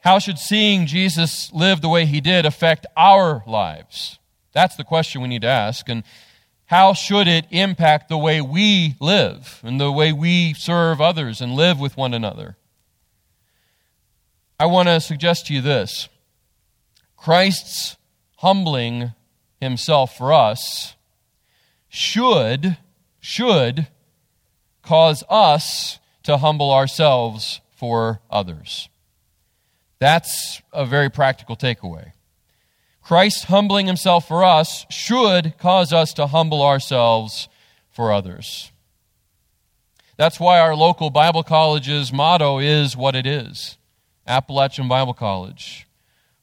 how 0.00 0.18
should 0.18 0.38
seeing 0.38 0.86
Jesus 0.86 1.52
live 1.52 1.80
the 1.80 1.88
way 1.88 2.06
he 2.06 2.20
did 2.20 2.44
affect 2.44 2.86
our 2.96 3.42
lives? 3.46 4.18
That's 4.54 4.76
the 4.76 4.84
question 4.84 5.20
we 5.20 5.28
need 5.28 5.42
to 5.42 5.48
ask. 5.48 5.88
And 5.88 6.04
how 6.66 6.94
should 6.94 7.28
it 7.28 7.46
impact 7.50 8.08
the 8.08 8.16
way 8.16 8.40
we 8.40 8.96
live 9.00 9.60
and 9.62 9.78
the 9.78 9.92
way 9.92 10.12
we 10.12 10.54
serve 10.54 11.00
others 11.00 11.40
and 11.40 11.54
live 11.54 11.78
with 11.78 11.96
one 11.96 12.14
another? 12.14 12.56
I 14.58 14.66
want 14.66 14.88
to 14.88 15.00
suggest 15.00 15.46
to 15.46 15.54
you 15.54 15.60
this 15.60 16.08
Christ's 17.16 17.96
humbling 18.36 19.12
himself 19.60 20.16
for 20.16 20.32
us 20.32 20.94
should, 21.88 22.76
should 23.20 23.88
cause 24.82 25.24
us 25.28 25.98
to 26.22 26.38
humble 26.38 26.70
ourselves 26.72 27.60
for 27.70 28.20
others. 28.30 28.88
That's 29.98 30.62
a 30.72 30.84
very 30.84 31.10
practical 31.10 31.56
takeaway. 31.56 32.13
Christ 33.04 33.44
humbling 33.44 33.86
himself 33.86 34.26
for 34.26 34.44
us 34.44 34.86
should 34.90 35.58
cause 35.58 35.92
us 35.92 36.12
to 36.14 36.26
humble 36.26 36.62
ourselves 36.62 37.48
for 37.90 38.12
others. 38.12 38.72
That's 40.16 40.40
why 40.40 40.58
our 40.58 40.74
local 40.74 41.10
Bible 41.10 41.42
college's 41.42 42.12
motto 42.12 42.58
is 42.58 42.96
what 42.96 43.14
it 43.14 43.26
is 43.26 43.76
Appalachian 44.26 44.88
Bible 44.88 45.14
College. 45.14 45.86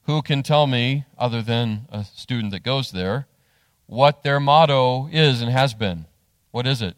Who 0.04 0.22
can 0.22 0.42
tell 0.42 0.66
me, 0.66 1.04
other 1.18 1.42
than 1.42 1.86
a 1.90 2.04
student 2.04 2.52
that 2.52 2.62
goes 2.62 2.92
there, 2.92 3.26
what 3.86 4.22
their 4.22 4.40
motto 4.40 5.08
is 5.12 5.42
and 5.42 5.50
has 5.50 5.74
been? 5.74 6.06
What 6.50 6.66
is 6.66 6.80
it? 6.82 6.96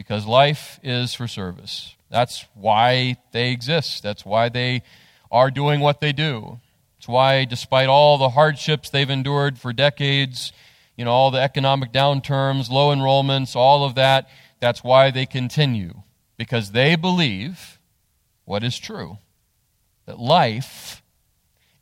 because 0.00 0.24
life 0.24 0.80
is 0.82 1.12
for 1.12 1.28
service. 1.28 1.94
That's 2.08 2.46
why 2.54 3.18
they 3.32 3.50
exist. 3.50 4.02
That's 4.02 4.24
why 4.24 4.48
they 4.48 4.82
are 5.30 5.50
doing 5.50 5.80
what 5.80 6.00
they 6.00 6.10
do. 6.10 6.58
It's 7.00 7.08
why, 7.08 7.46
despite 7.46 7.88
all 7.88 8.18
the 8.18 8.28
hardships 8.28 8.90
they've 8.90 9.08
endured 9.08 9.58
for 9.58 9.72
decades, 9.72 10.52
you 10.98 11.06
know, 11.06 11.10
all 11.10 11.30
the 11.30 11.40
economic 11.40 11.94
downturns, 11.94 12.68
low 12.68 12.94
enrollments, 12.94 13.56
all 13.56 13.84
of 13.84 13.94
that, 13.94 14.28
that's 14.60 14.84
why 14.84 15.10
they 15.10 15.24
continue. 15.24 16.02
Because 16.36 16.72
they 16.72 16.96
believe 16.96 17.78
what 18.44 18.62
is 18.62 18.78
true 18.78 19.16
that 20.04 20.18
life 20.18 21.02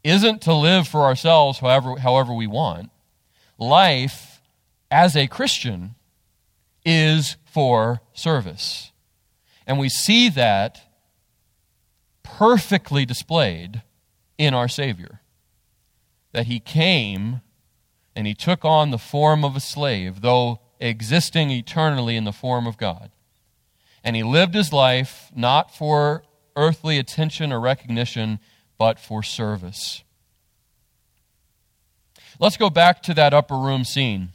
isn't 0.04 0.40
to 0.42 0.54
live 0.54 0.86
for 0.86 1.00
ourselves 1.00 1.58
however, 1.58 1.98
however 1.98 2.32
we 2.32 2.46
want. 2.46 2.88
Life, 3.58 4.40
as 4.88 5.16
a 5.16 5.26
Christian, 5.26 5.96
is 6.84 7.36
for 7.44 8.02
service. 8.12 8.92
And 9.66 9.80
we 9.80 9.88
see 9.88 10.28
that 10.28 10.80
perfectly 12.22 13.04
displayed 13.04 13.82
in 14.38 14.54
our 14.54 14.68
Savior. 14.68 15.20
That 16.32 16.46
he 16.46 16.60
came 16.60 17.40
and 18.14 18.26
he 18.26 18.34
took 18.34 18.64
on 18.64 18.90
the 18.90 18.98
form 18.98 19.44
of 19.44 19.56
a 19.56 19.60
slave, 19.60 20.22
though 20.22 20.60
existing 20.80 21.50
eternally 21.50 22.16
in 22.16 22.24
the 22.24 22.32
form 22.32 22.66
of 22.66 22.78
God. 22.78 23.10
And 24.04 24.16
he 24.16 24.22
lived 24.22 24.54
his 24.54 24.72
life 24.72 25.30
not 25.34 25.74
for 25.74 26.22
earthly 26.56 26.98
attention 26.98 27.52
or 27.52 27.60
recognition, 27.60 28.38
but 28.78 28.98
for 28.98 29.22
service. 29.22 30.02
Let's 32.38 32.56
go 32.56 32.70
back 32.70 33.02
to 33.02 33.14
that 33.14 33.34
upper 33.34 33.56
room 33.56 33.84
scene, 33.84 34.30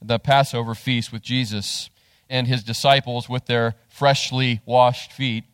the 0.00 0.18
Passover 0.18 0.74
feast 0.74 1.12
with 1.12 1.20
Jesus 1.20 1.90
and 2.30 2.46
his 2.46 2.64
disciples 2.64 3.28
with 3.28 3.44
their 3.44 3.74
freshly 3.90 4.62
washed 4.64 5.12
feet. 5.12 5.44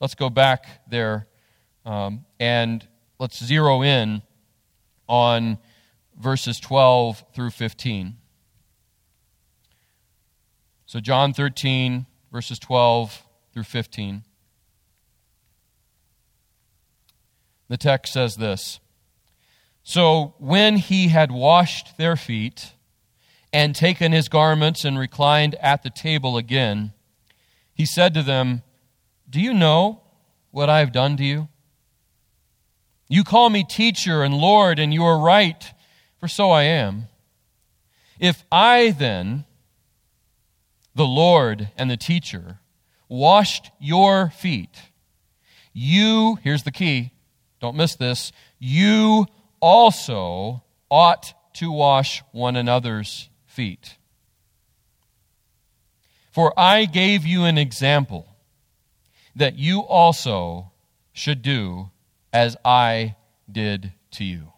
Let's 0.00 0.16
go 0.16 0.28
back 0.28 0.88
there 0.90 1.28
um, 1.84 2.24
and 2.40 2.86
let's 3.18 3.42
zero 3.44 3.82
in 3.82 4.22
on 5.08 5.58
verses 6.18 6.60
12 6.60 7.24
through 7.34 7.50
15. 7.50 8.16
So, 10.86 11.00
John 11.00 11.32
13, 11.34 12.06
verses 12.32 12.58
12 12.58 13.22
through 13.52 13.64
15. 13.64 14.22
The 17.68 17.76
text 17.76 18.12
says 18.12 18.36
this 18.36 18.80
So, 19.82 20.34
when 20.38 20.76
he 20.76 21.08
had 21.08 21.30
washed 21.30 21.98
their 21.98 22.16
feet 22.16 22.72
and 23.52 23.74
taken 23.74 24.12
his 24.12 24.28
garments 24.28 24.84
and 24.84 24.98
reclined 24.98 25.54
at 25.56 25.82
the 25.82 25.90
table 25.90 26.36
again, 26.36 26.92
he 27.74 27.84
said 27.84 28.14
to 28.14 28.22
them, 28.22 28.62
Do 29.28 29.40
you 29.40 29.52
know 29.52 30.02
what 30.50 30.70
I 30.70 30.78
have 30.78 30.92
done 30.92 31.16
to 31.18 31.24
you? 31.24 31.48
You 33.08 33.24
call 33.24 33.48
me 33.48 33.64
teacher 33.64 34.22
and 34.22 34.34
Lord, 34.34 34.78
and 34.78 34.92
you 34.92 35.04
are 35.04 35.18
right, 35.18 35.72
for 36.18 36.28
so 36.28 36.50
I 36.50 36.64
am. 36.64 37.08
If 38.20 38.44
I 38.52 38.90
then, 38.90 39.44
the 40.94 41.06
Lord 41.06 41.70
and 41.76 41.90
the 41.90 41.96
teacher, 41.96 42.58
washed 43.08 43.70
your 43.80 44.28
feet, 44.30 44.76
you, 45.72 46.38
here's 46.42 46.64
the 46.64 46.70
key, 46.70 47.12
don't 47.60 47.76
miss 47.76 47.96
this, 47.96 48.30
you 48.58 49.26
also 49.60 50.62
ought 50.90 51.32
to 51.54 51.72
wash 51.72 52.22
one 52.32 52.56
another's 52.56 53.30
feet. 53.46 53.96
For 56.30 56.52
I 56.58 56.84
gave 56.84 57.24
you 57.24 57.44
an 57.44 57.58
example 57.58 58.28
that 59.34 59.58
you 59.58 59.80
also 59.80 60.72
should 61.12 61.42
do 61.42 61.90
as 62.32 62.56
I 62.64 63.16
did 63.50 63.92
to 64.12 64.24
you. 64.24 64.52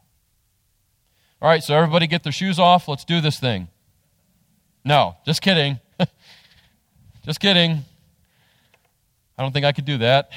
All 1.42 1.48
right, 1.48 1.62
so 1.62 1.74
everybody 1.74 2.06
get 2.06 2.22
their 2.22 2.32
shoes 2.32 2.58
off. 2.58 2.88
Let's 2.88 3.04
do 3.04 3.20
this 3.20 3.38
thing. 3.38 3.68
No, 4.84 5.16
just 5.24 5.42
kidding. 5.42 5.78
Just 7.22 7.38
kidding. 7.38 7.84
I 9.36 9.42
don't 9.42 9.52
think 9.52 9.66
I 9.66 9.72
could 9.72 9.84
do 9.84 9.98
that. 9.98 10.30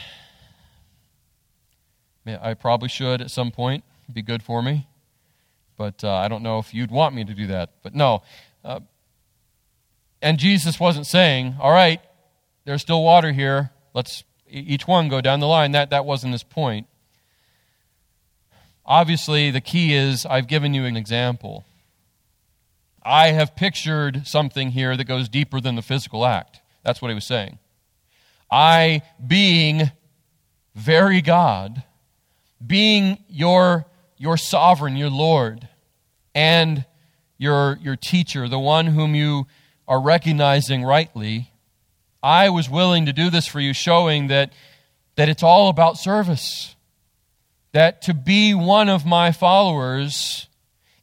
I 2.28 2.54
probably 2.54 2.89
should 2.89 3.22
at 3.22 3.32
some 3.32 3.52
point. 3.52 3.86
It'd 4.06 4.15
be 4.15 4.22
good 4.22 4.43
for 4.43 4.62
me. 4.62 4.88
But 5.78 6.04
uh, 6.04 6.13
I 6.13 6.28
don't 6.28 6.43
know 6.43 6.60
if 6.60 6.74
you'd 6.74 6.91
want 6.91 7.15
me 7.15 7.24
to 7.24 7.34
do 7.34 7.48
that. 7.48 7.72
But 7.84 7.96
no. 7.96 8.24
Uh, 8.63 8.82
and 10.22 10.38
Jesus 10.38 10.80
wasn't 10.80 11.06
saying, 11.06 11.56
all 11.60 11.72
right, 11.72 12.00
there's 12.65 12.82
still 12.82 13.04
water 13.04 13.32
here. 13.32 13.72
Let's 13.93 14.24
each 14.48 14.88
one 14.88 15.10
go 15.10 15.19
down 15.19 15.39
the 15.39 15.48
line. 15.48 15.72
That, 15.72 15.89
that 15.89 16.06
wasn't 16.06 16.34
his 16.34 16.43
point. 16.43 16.88
Obviously, 18.86 19.50
the 19.50 19.62
key 19.62 19.93
is 19.93 20.26
I've 20.26 20.48
given 20.48 20.74
you 20.74 20.86
an 20.86 20.98
example. 20.98 21.65
I 23.04 23.28
have 23.28 23.56
pictured 23.56 24.28
something 24.28 24.72
here 24.72 24.96
that 24.96 25.06
goes 25.06 25.30
deeper 25.30 25.60
than 25.60 25.76
the 25.76 25.82
physical 25.82 26.26
act. 26.26 26.62
That's 26.84 27.02
what 27.02 27.10
he 27.10 27.15
was 27.15 27.26
saying. 27.26 27.60
I, 28.52 29.02
being 29.26 29.91
very 30.76 31.22
God, 31.22 31.84
being 32.65 33.19
your, 33.30 33.86
your 34.17 34.38
sovereign, 34.38 34.96
your 34.96 35.10
Lord, 35.10 35.67
and 36.36 36.86
your, 37.38 37.78
your 37.82 37.96
teacher, 37.96 38.48
the 38.48 38.60
one 38.60 38.88
whom 38.88 39.15
you 39.15 39.48
are 39.88 40.02
recognizing 40.02 40.84
rightly, 40.84 41.52
I 42.22 42.50
was 42.50 42.69
willing 42.69 43.06
to 43.06 43.13
do 43.13 43.30
this 43.30 43.48
for 43.48 43.60
you, 43.60 43.74
showing 43.74 44.28
that, 44.28 44.54
that 45.15 45.30
it's 45.30 45.43
all 45.43 45.69
about 45.69 45.98
service. 45.98 46.76
That 47.73 48.01
to 48.03 48.13
be 48.13 48.53
one 48.53 48.88
of 48.88 49.05
my 49.05 49.31
followers 49.31 50.47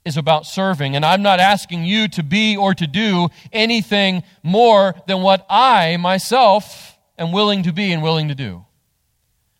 is 0.04 0.16
about 0.16 0.46
serving. 0.46 0.96
And 0.96 1.04
I'm 1.04 1.22
not 1.22 1.40
asking 1.40 1.84
you 1.84 2.08
to 2.08 2.22
be 2.22 2.56
or 2.56 2.74
to 2.74 2.86
do 2.86 3.28
anything 3.52 4.22
more 4.42 4.94
than 5.06 5.22
what 5.22 5.44
I 5.48 5.96
myself 5.98 6.96
am 7.18 7.32
willing 7.32 7.64
to 7.64 7.72
be 7.72 7.92
and 7.92 8.02
willing 8.02 8.28
to 8.28 8.34
do. 8.34 8.64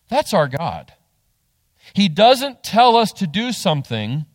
That's 0.09 0.33
our 0.33 0.47
God. 0.47 0.93
He 1.93 2.09
doesn't 2.09 2.63
tell 2.63 2.95
us 2.95 3.11
to 3.13 3.27
do 3.27 3.51
something 3.51 4.25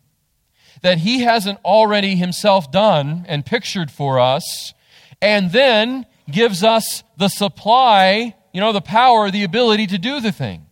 that 0.81 0.99
He 0.99 1.21
hasn't 1.21 1.59
already 1.65 2.15
Himself 2.15 2.71
done 2.71 3.25
and 3.27 3.45
pictured 3.45 3.91
for 3.91 4.19
us, 4.19 4.73
and 5.21 5.51
then 5.51 6.05
gives 6.29 6.63
us 6.63 7.03
the 7.17 7.29
supply, 7.29 8.35
you 8.53 8.61
know, 8.61 8.73
the 8.73 8.81
power, 8.81 9.31
the 9.31 9.43
ability 9.43 9.87
to 9.87 9.97
do 9.97 10.21
the 10.21 10.31
thing. 10.31 10.67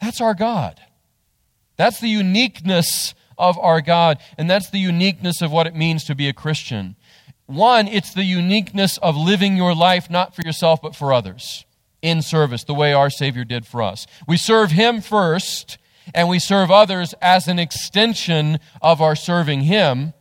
That's 0.00 0.20
our 0.20 0.34
God. 0.34 0.80
That's 1.76 2.00
the 2.00 2.08
uniqueness 2.08 3.14
of 3.38 3.58
our 3.58 3.80
God. 3.80 4.18
And 4.38 4.48
that's 4.48 4.70
the 4.70 4.78
uniqueness 4.78 5.42
of 5.42 5.52
what 5.52 5.66
it 5.66 5.74
means 5.74 6.04
to 6.04 6.14
be 6.14 6.28
a 6.28 6.32
Christian. 6.32 6.96
One, 7.46 7.88
it's 7.88 8.14
the 8.14 8.24
uniqueness 8.24 8.96
of 8.98 9.16
living 9.16 9.56
your 9.56 9.74
life 9.74 10.08
not 10.08 10.34
for 10.34 10.42
yourself, 10.42 10.80
but 10.80 10.96
for 10.96 11.12
others 11.12 11.64
in 12.00 12.22
service, 12.22 12.64
the 12.64 12.74
way 12.74 12.92
our 12.92 13.10
Savior 13.10 13.44
did 13.44 13.66
for 13.66 13.82
us. 13.82 14.06
We 14.28 14.36
serve 14.36 14.70
Him 14.70 15.00
first, 15.00 15.78
and 16.14 16.28
we 16.28 16.38
serve 16.38 16.70
others 16.70 17.14
as 17.20 17.48
an 17.48 17.58
extension 17.58 18.58
of 18.82 19.00
our 19.00 19.16
serving 19.16 19.62
Him. 19.62 20.12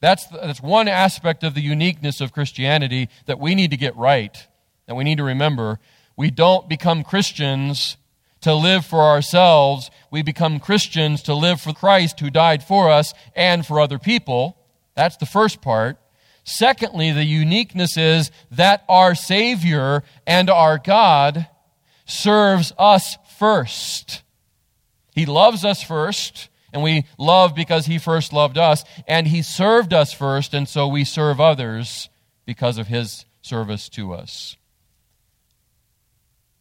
That's, 0.00 0.26
that's 0.26 0.60
one 0.60 0.88
aspect 0.88 1.42
of 1.42 1.54
the 1.54 1.62
uniqueness 1.62 2.20
of 2.20 2.32
Christianity 2.32 3.08
that 3.26 3.38
we 3.38 3.54
need 3.54 3.70
to 3.70 3.76
get 3.76 3.96
right, 3.96 4.46
that 4.86 4.94
we 4.94 5.04
need 5.04 5.18
to 5.18 5.24
remember. 5.24 5.78
We 6.16 6.30
don't 6.30 6.68
become 6.68 7.02
Christians 7.02 7.96
to 8.42 8.54
live 8.54 8.84
for 8.84 9.00
ourselves. 9.00 9.90
We 10.10 10.22
become 10.22 10.60
Christians 10.60 11.22
to 11.22 11.34
live 11.34 11.60
for 11.60 11.72
Christ 11.72 12.20
who 12.20 12.30
died 12.30 12.62
for 12.62 12.90
us 12.90 13.14
and 13.34 13.66
for 13.66 13.80
other 13.80 13.98
people. 13.98 14.56
That's 14.94 15.16
the 15.16 15.26
first 15.26 15.62
part. 15.62 15.98
Secondly, 16.44 17.12
the 17.12 17.24
uniqueness 17.24 17.96
is 17.96 18.30
that 18.50 18.84
our 18.88 19.14
Savior 19.14 20.02
and 20.26 20.50
our 20.50 20.76
God 20.76 21.46
serves 22.04 22.72
us 22.78 23.16
first. 23.38 24.22
He 25.14 25.24
loves 25.24 25.64
us 25.64 25.82
first, 25.82 26.48
and 26.72 26.82
we 26.82 27.04
love 27.16 27.54
because 27.54 27.86
He 27.86 27.98
first 27.98 28.32
loved 28.32 28.58
us, 28.58 28.84
and 29.06 29.28
He 29.28 29.42
served 29.42 29.92
us 29.92 30.12
first, 30.12 30.52
and 30.52 30.68
so 30.68 30.88
we 30.88 31.04
serve 31.04 31.40
others 31.40 32.08
because 32.44 32.78
of 32.78 32.88
His 32.88 33.24
service 33.40 33.88
to 33.90 34.12
us. 34.14 34.56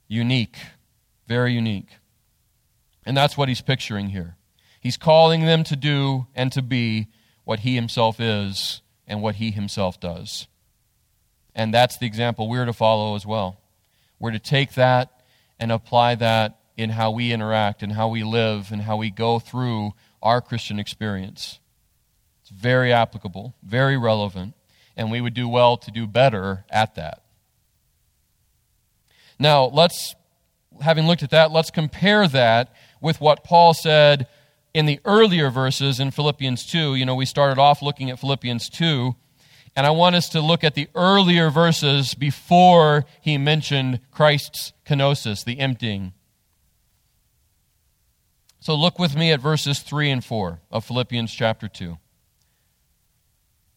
Unique. 0.08 0.58
Very 1.32 1.54
unique. 1.54 1.88
And 3.06 3.16
that's 3.16 3.38
what 3.38 3.48
he's 3.48 3.62
picturing 3.62 4.10
here. 4.10 4.36
He's 4.82 4.98
calling 4.98 5.46
them 5.46 5.64
to 5.64 5.78
do 5.78 6.28
and 6.36 6.52
to 6.52 6.62
be 6.62 7.08
what 7.46 7.60
he 7.60 7.74
himself 7.74 8.20
is 8.20 8.82
and 9.08 9.22
what 9.22 9.36
he 9.36 9.52
himself 9.52 9.98
does. 9.98 10.50
And 11.56 11.74
that's 11.74 11.98
the 11.98 12.06
example 12.06 12.50
we're 12.50 12.66
to 12.66 12.74
follow 12.74 13.16
as 13.16 13.26
well. 13.26 13.62
We're 14.20 14.32
to 14.32 14.40
take 14.40 14.74
that 14.74 15.24
and 15.58 15.72
apply 15.72 16.16
that 16.16 16.60
in 16.76 16.90
how 16.90 17.12
we 17.12 17.32
interact 17.32 17.82
and 17.82 17.94
how 17.94 18.10
we 18.10 18.26
live 18.26 18.70
and 18.70 18.82
how 18.82 18.98
we 18.98 19.10
go 19.10 19.40
through 19.40 19.94
our 20.22 20.42
Christian 20.42 20.80
experience. 20.80 21.62
It's 22.42 22.50
very 22.50 22.92
applicable, 22.92 23.56
very 23.64 23.96
relevant, 23.96 24.54
and 24.98 25.10
we 25.10 25.22
would 25.22 25.34
do 25.34 25.48
well 25.48 25.78
to 25.78 25.92
do 25.92 26.08
better 26.08 26.66
at 26.70 26.96
that. 26.96 27.24
Now, 29.40 29.64
let's, 29.64 30.14
having 30.82 31.08
looked 31.08 31.24
at 31.24 31.30
that, 31.32 31.52
let's 31.52 31.72
compare 31.72 32.28
that 32.28 32.74
with 33.00 33.22
what 33.22 33.44
Paul 33.44 33.74
said 33.74 34.28
in 34.74 34.86
the 34.86 35.00
earlier 35.06 35.50
verses 35.50 36.00
in 36.00 36.12
Philippians 36.12 36.66
2. 36.66 36.96
You 36.96 37.06
know, 37.06 37.16
we 37.16 37.26
started 37.26 37.60
off 37.60 37.82
looking 37.82 38.10
at 38.10 38.20
Philippians 38.20 38.70
2, 38.70 39.16
and 39.76 39.86
I 39.86 39.92
want 39.92 40.16
us 40.16 40.30
to 40.30 40.42
look 40.42 40.64
at 40.64 40.76
the 40.76 40.88
earlier 40.96 41.50
verses 41.50 42.14
before 42.14 43.06
he 43.22 43.38
mentioned 43.38 44.00
Christ's 44.12 44.74
kenosis, 44.86 45.44
the 45.44 45.60
emptying. 45.60 46.14
So 48.60 48.76
look 48.76 49.00
with 49.00 49.16
me 49.16 49.32
at 49.32 49.40
verses 49.40 49.80
3 49.80 50.12
and 50.12 50.24
4 50.24 50.60
of 50.70 50.86
Philippians 50.86 51.34
chapter 51.34 51.68
2. 51.68 51.98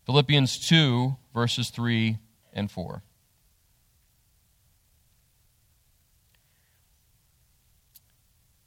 Philippians 0.05 0.69
2, 0.69 1.17
verses 1.33 1.71
3 1.71 2.19
and 2.53 2.71
4. 2.71 3.03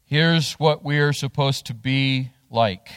Here's 0.08 0.54
what 0.54 0.86
we're 0.86 1.12
supposed 1.12 1.66
to 1.66 1.74
be 1.74 2.32
like. 2.50 2.88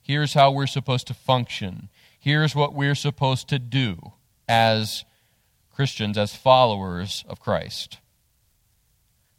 Here's 0.00 0.32
how 0.32 0.50
we're 0.50 0.66
supposed 0.66 1.06
to 1.08 1.14
function. 1.14 1.90
Here's 2.18 2.56
what 2.56 2.72
we're 2.72 2.94
supposed 2.94 3.46
to 3.48 3.58
do 3.58 4.12
as 4.48 5.04
Christians, 5.70 6.16
as 6.16 6.34
followers 6.34 7.26
of 7.28 7.40
Christ. 7.40 7.98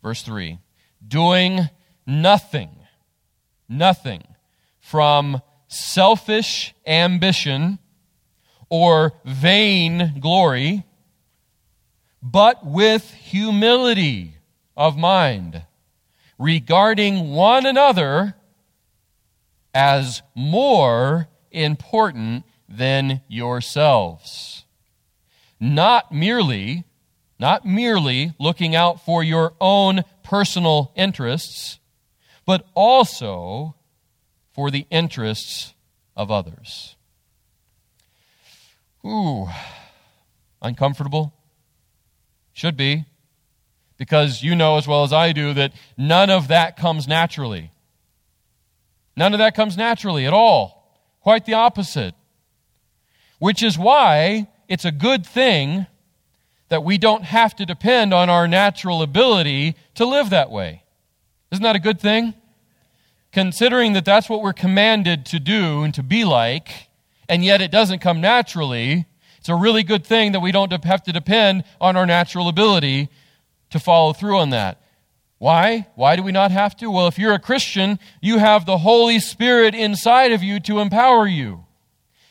Verse 0.04 0.22
3 0.22 0.60
Doing 1.08 1.72
nothing, 2.06 2.70
nothing 3.68 4.22
from 4.80 5.42
selfish 5.68 6.76
ambition 6.86 7.80
or 8.70 9.14
vain 9.26 10.20
glory, 10.20 10.84
but 12.22 12.64
with 12.64 13.12
humility 13.12 14.36
of 14.78 14.96
mind 14.96 15.64
regarding 16.42 17.30
one 17.30 17.68
another 17.68 18.34
as 19.76 20.24
more 20.34 21.28
important 21.52 22.44
than 22.68 23.22
yourselves. 23.28 24.66
Not 25.60 26.12
merely, 26.12 26.86
not 27.38 27.64
merely 27.64 28.34
looking 28.40 28.76
out 28.76 29.06
for 29.06 29.24
your 29.24 29.54
own 29.62 30.02
personal 30.24 30.92
interests, 30.96 31.80
but 32.44 32.66
also 32.74 33.76
for 34.52 34.72
the 34.72 34.88
interests 34.90 35.76
of 36.18 36.32
others. 36.32 36.96
Ooh, 39.06 39.48
uncomfortable? 40.60 41.36
Should 42.52 42.76
be 42.76 43.06
because 44.02 44.42
you 44.42 44.56
know 44.56 44.78
as 44.78 44.88
well 44.88 45.04
as 45.04 45.14
I 45.14 45.32
do 45.32 45.54
that 45.54 45.74
none 45.96 46.32
of 46.32 46.48
that 46.48 46.76
comes 46.76 47.08
naturally. 47.08 47.70
None 49.16 49.32
of 49.32 49.38
that 49.38 49.54
comes 49.54 49.78
naturally 49.78 50.26
at 50.26 50.34
all. 50.34 50.92
Quite 51.20 51.46
the 51.46 51.54
opposite. 51.54 52.16
Which 53.38 53.62
is 53.62 53.78
why 53.78 54.48
it's 54.68 54.86
a 54.86 54.92
good 54.92 55.24
thing 55.24 55.86
that 56.70 56.84
we 56.84 56.98
don't 56.98 57.26
have 57.26 57.56
to 57.58 57.64
depend 57.64 58.12
on 58.12 58.28
our 58.28 58.48
natural 58.48 59.04
ability 59.04 59.76
to 59.94 60.06
live 60.08 60.32
that 60.32 60.50
way. 60.50 60.82
Isn't 61.52 61.62
that 61.62 61.76
a 61.76 61.80
good 61.80 62.02
thing? 62.02 62.34
Considering 63.32 63.94
that 63.94 64.04
that's 64.04 64.28
what 64.28 64.42
we're 64.42 64.52
commanded 64.52 65.28
to 65.28 65.40
do 65.40 65.84
and 65.84 65.94
to 65.94 66.02
be 66.02 66.26
like, 66.26 66.90
and 67.30 67.46
yet 67.46 67.62
it 67.62 67.70
doesn't 67.70 68.00
come 68.00 68.20
naturally, 68.20 69.06
it's 69.38 69.50
a 69.50 69.54
really 69.54 69.84
good 69.84 70.04
thing 70.04 70.32
that 70.32 70.40
we 70.40 70.52
don't 70.52 70.74
have 70.86 71.04
to 71.04 71.14
depend 71.14 71.66
on 71.80 71.96
our 71.96 72.08
natural 72.08 72.48
ability 72.48 73.12
to 73.72 73.80
follow 73.80 74.14
through 74.14 74.38
on 74.38 74.52
that. 74.52 74.82
Why? 75.38 75.88
Why 75.96 76.16
do 76.16 76.24
we 76.24 76.32
not 76.32 76.52
have 76.52 76.76
to? 76.78 76.92
Well, 76.92 77.08
if 77.08 77.18
you're 77.18 77.34
a 77.34 77.40
Christian, 77.40 77.98
you 78.22 78.38
have 78.38 78.66
the 78.66 78.78
Holy 78.78 79.20
Spirit 79.20 79.74
inside 79.74 80.32
of 80.32 80.44
you 80.44 80.60
to 80.62 80.80
empower 80.80 81.26
you. 81.26 81.66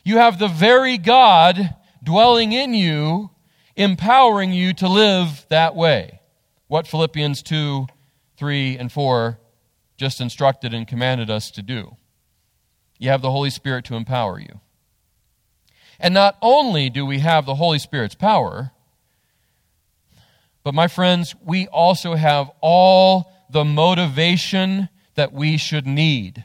You 0.04 0.18
have 0.18 0.38
the 0.38 0.48
very 0.48 0.96
God 0.96 1.74
dwelling 2.02 2.52
in 2.52 2.72
you, 2.72 3.30
empowering 3.74 4.52
you 4.52 4.72
to 4.74 4.88
live 4.88 5.44
that 5.48 5.74
way. 5.74 6.20
What 6.68 6.86
Philippians 6.86 7.42
2, 7.42 7.86
3, 8.36 8.78
and 8.78 8.92
4 8.92 9.38
just 9.96 10.20
instructed 10.20 10.72
and 10.72 10.86
commanded 10.86 11.28
us 11.30 11.50
to 11.50 11.62
do. 11.62 11.96
You 12.98 13.10
have 13.10 13.22
the 13.22 13.30
Holy 13.30 13.50
Spirit 13.50 13.84
to 13.86 13.96
empower 13.96 14.38
you. 14.38 14.60
And 15.98 16.14
not 16.14 16.38
only 16.40 16.88
do 16.88 17.04
we 17.04 17.18
have 17.18 17.44
the 17.44 17.56
Holy 17.56 17.78
Spirit's 17.78 18.14
power, 18.14 18.72
but, 20.62 20.74
my 20.74 20.88
friends, 20.88 21.34
we 21.42 21.66
also 21.68 22.14
have 22.14 22.50
all 22.60 23.32
the 23.50 23.64
motivation 23.64 24.88
that 25.14 25.32
we 25.32 25.56
should 25.56 25.86
need 25.86 26.44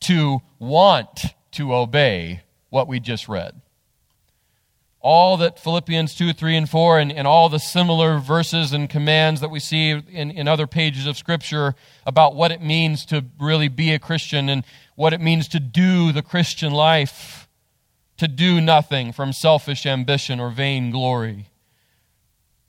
to 0.00 0.40
want 0.58 1.34
to 1.52 1.74
obey 1.74 2.42
what 2.68 2.86
we 2.86 3.00
just 3.00 3.28
read. 3.28 3.60
All 5.00 5.36
that 5.38 5.58
Philippians 5.58 6.14
2, 6.14 6.32
3, 6.32 6.56
and 6.56 6.68
4, 6.68 6.98
and, 6.98 7.12
and 7.12 7.26
all 7.26 7.48
the 7.48 7.58
similar 7.58 8.18
verses 8.18 8.72
and 8.72 8.88
commands 8.88 9.40
that 9.40 9.50
we 9.50 9.60
see 9.60 9.90
in, 9.90 10.30
in 10.30 10.48
other 10.48 10.66
pages 10.66 11.06
of 11.06 11.16
Scripture 11.16 11.74
about 12.06 12.34
what 12.34 12.52
it 12.52 12.62
means 12.62 13.04
to 13.06 13.24
really 13.38 13.68
be 13.68 13.92
a 13.92 13.98
Christian 13.98 14.48
and 14.48 14.64
what 14.96 15.12
it 15.12 15.20
means 15.20 15.48
to 15.48 15.60
do 15.60 16.12
the 16.12 16.22
Christian 16.22 16.72
life, 16.72 17.48
to 18.18 18.28
do 18.28 18.60
nothing 18.60 19.12
from 19.12 19.32
selfish 19.32 19.84
ambition 19.86 20.40
or 20.40 20.50
vain 20.50 20.90
glory 20.90 21.48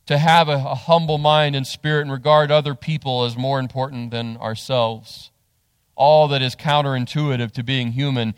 to 0.06 0.18
have 0.18 0.48
a, 0.50 0.54
a, 0.54 0.76
humble 0.76 1.18
mind 1.18 1.56
and 1.56 1.66
spirit 1.66 2.02
and 2.02 2.12
regard 2.12 2.52
other 2.52 2.76
people 2.76 3.24
as 3.24 3.36
more 3.36 3.60
important 3.60 4.12
than 4.12 4.38
ourselves. 4.38 5.32
All 5.96 6.28
that 6.28 6.42
is 6.42 6.56
counterintuitive 6.56 7.52
to 7.52 7.64
being 7.64 7.92
human. 7.92 8.36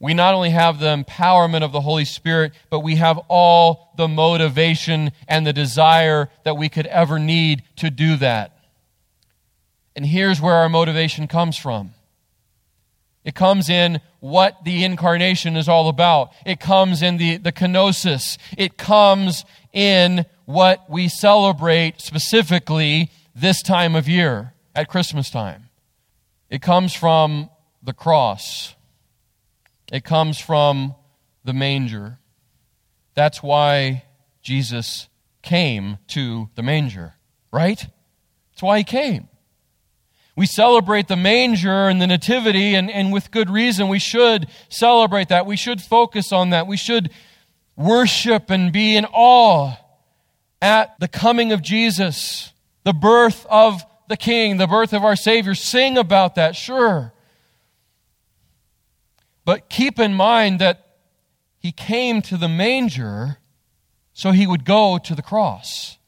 We 0.00 0.14
not 0.14 0.34
only 0.34 0.50
have 0.50 0.80
the 0.80 0.94
empowerment 0.94 1.62
of 1.62 1.72
the 1.72 1.80
Holy 1.80 2.04
Spirit, 2.04 2.52
but 2.68 2.80
we 2.80 2.96
have 2.96 3.18
all 3.28 3.92
the 3.96 4.08
motivation 4.08 5.12
and 5.28 5.46
the 5.46 5.52
desire 5.52 6.30
that 6.44 6.56
we 6.56 6.68
could 6.68 6.86
ever 6.86 7.18
need 7.18 7.62
to 7.76 7.90
do 7.90 8.16
that. 8.16 8.56
And 9.96 10.04
here's 10.04 10.40
where 10.40 10.54
our 10.54 10.68
motivation 10.68 11.28
comes 11.28 11.56
from. 11.56 11.94
It 13.24 13.34
comes 13.34 13.70
in 13.70 14.00
what 14.20 14.64
the 14.64 14.84
incarnation 14.84 15.56
is 15.56 15.68
all 15.68 15.88
about. 15.88 16.32
It 16.44 16.60
comes 16.60 17.00
in 17.00 17.16
the, 17.16 17.38
the 17.38 17.52
kenosis. 17.52 18.36
It 18.58 18.76
comes 18.76 19.44
in 19.72 20.26
what 20.44 20.88
we 20.90 21.08
celebrate 21.08 22.00
specifically 22.00 23.10
this 23.34 23.62
time 23.62 23.94
of 23.94 24.08
year 24.08 24.54
at 24.74 24.88
Christmas 24.88 25.30
time. 25.30 25.68
It 26.50 26.62
comes 26.62 26.94
from 26.94 27.50
the 27.82 27.92
cross, 27.92 28.74
it 29.92 30.04
comes 30.04 30.38
from 30.38 30.94
the 31.44 31.52
manger. 31.52 32.18
That's 33.14 33.42
why 33.42 34.04
Jesus 34.42 35.08
came 35.42 35.98
to 36.08 36.48
the 36.56 36.62
manger, 36.62 37.14
right? 37.52 37.78
That's 38.50 38.62
why 38.62 38.78
he 38.78 38.84
came. 38.84 39.28
We 40.36 40.46
celebrate 40.46 41.06
the 41.06 41.16
manger 41.16 41.88
and 41.88 42.02
the 42.02 42.08
nativity, 42.08 42.74
and, 42.74 42.90
and 42.90 43.12
with 43.12 43.30
good 43.30 43.48
reason, 43.48 43.86
we 43.86 44.00
should 44.00 44.48
celebrate 44.68 45.28
that. 45.28 45.46
We 45.46 45.56
should 45.56 45.80
focus 45.80 46.32
on 46.32 46.50
that. 46.50 46.66
We 46.66 46.76
should 46.76 47.10
worship 47.76 48.50
and 48.50 48.72
be 48.72 48.96
in 48.96 49.04
awe 49.12 49.76
at 50.64 50.98
the 50.98 51.08
coming 51.08 51.52
of 51.52 51.60
Jesus, 51.60 52.50
the 52.84 52.94
birth 52.94 53.44
of 53.50 53.82
the 54.08 54.16
King, 54.16 54.56
the 54.56 54.66
birth 54.66 54.94
of 54.94 55.04
our 55.04 55.14
Savior. 55.14 55.54
Sing 55.54 55.98
about 55.98 56.36
that, 56.36 56.56
sure. 56.56 57.12
But 59.44 59.68
keep 59.68 59.98
in 60.00 60.14
mind 60.14 60.60
that 60.60 60.96
he 61.58 61.70
came 61.70 62.22
to 62.22 62.38
the 62.38 62.48
manger 62.48 63.36
so 64.14 64.30
he 64.30 64.46
would 64.46 64.64
go 64.64 64.96
to 64.96 65.14
the 65.14 65.20
cross. 65.20 65.98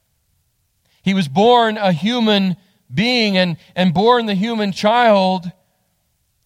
He 1.03 1.13
was 1.13 1.29
born 1.29 1.77
a 1.77 1.93
human 1.93 2.57
being 2.93 3.37
and, 3.37 3.59
and 3.75 3.93
born 3.93 4.25
the 4.25 4.35
human 4.35 4.73
child 4.73 5.53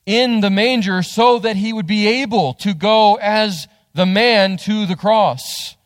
in 0.04 0.40
the 0.40 0.50
manger 0.50 1.04
so 1.04 1.38
that 1.38 1.54
he 1.54 1.72
would 1.72 1.86
be 1.86 2.08
able 2.08 2.54
to 2.54 2.74
go 2.74 3.14
as 3.22 3.68
the 3.94 4.06
man 4.06 4.56
to 4.56 4.84
the 4.84 4.96
cross 4.96 5.76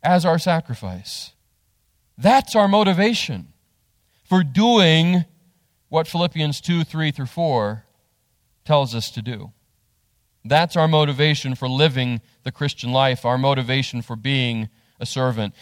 as 0.00 0.24
our 0.24 0.38
sacrifice. 0.38 1.32
That's 2.18 2.56
our 2.56 2.68
motivation 2.68 3.52
for 4.24 4.42
doing 4.42 5.24
what 5.88 6.08
Philippians 6.08 6.60
2 6.60 6.84
3 6.84 7.10
through 7.10 7.26
4 7.26 7.84
tells 8.64 8.94
us 8.94 9.10
to 9.12 9.22
do. 9.22 9.52
That's 10.44 10.76
our 10.76 10.88
motivation 10.88 11.54
for 11.54 11.68
living 11.68 12.20
the 12.44 12.52
Christian 12.52 12.92
life, 12.92 13.24
our 13.24 13.38
motivation 13.38 14.02
for 14.02 14.16
being 14.16 14.68
a 15.00 15.06
servant. 15.06 15.54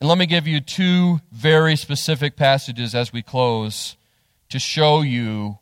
And 0.00 0.08
let 0.08 0.18
me 0.18 0.26
give 0.26 0.46
you 0.46 0.60
two 0.60 1.20
very 1.32 1.76
specific 1.76 2.36
passages 2.36 2.94
as 2.94 3.12
we 3.12 3.22
close 3.22 3.96
to 4.50 4.58
show 4.58 5.02
you 5.02 5.58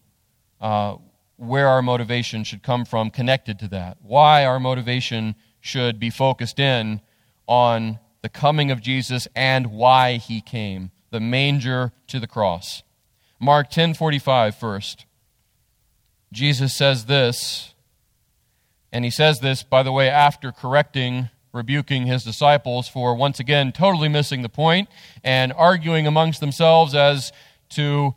uh, 0.60 0.96
where 1.36 1.68
our 1.68 1.82
motivation 1.82 2.44
should 2.44 2.62
come 2.62 2.84
from 2.84 3.10
connected 3.10 3.58
to 3.60 3.68
that. 3.68 3.98
Why 4.02 4.44
our 4.44 4.60
motivation 4.60 5.34
should 5.60 5.98
be 5.98 6.10
focused 6.10 6.58
in 6.58 7.00
on 7.46 7.98
the 8.24 8.30
coming 8.30 8.70
of 8.70 8.80
Jesus 8.80 9.28
and 9.36 9.66
why 9.66 10.14
he 10.16 10.40
came. 10.40 10.90
the 11.10 11.20
manger 11.20 11.92
to 12.08 12.18
the 12.18 12.26
cross. 12.26 12.82
Mark 13.38 13.70
10:45 13.70 14.56
first. 14.56 15.04
Jesus 16.32 16.74
says 16.74 17.04
this, 17.04 17.74
and 18.90 19.04
he 19.04 19.10
says 19.10 19.40
this 19.40 19.62
by 19.62 19.82
the 19.82 19.92
way 19.92 20.08
after 20.08 20.50
correcting 20.50 21.28
rebuking 21.52 22.06
his 22.06 22.24
disciples 22.24 22.88
for 22.88 23.14
once 23.14 23.38
again 23.38 23.72
totally 23.72 24.08
missing 24.08 24.40
the 24.40 24.48
point 24.48 24.88
and 25.22 25.52
arguing 25.52 26.06
amongst 26.06 26.40
themselves 26.40 26.94
as 26.94 27.30
to 27.68 28.14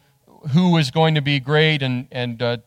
who 0.54 0.72
was 0.72 0.90
going 0.90 1.16
to 1.16 1.22
be 1.22 1.40
great 1.40 1.82
and 1.84 2.08
and 2.12 2.42
uh, 2.42 2.58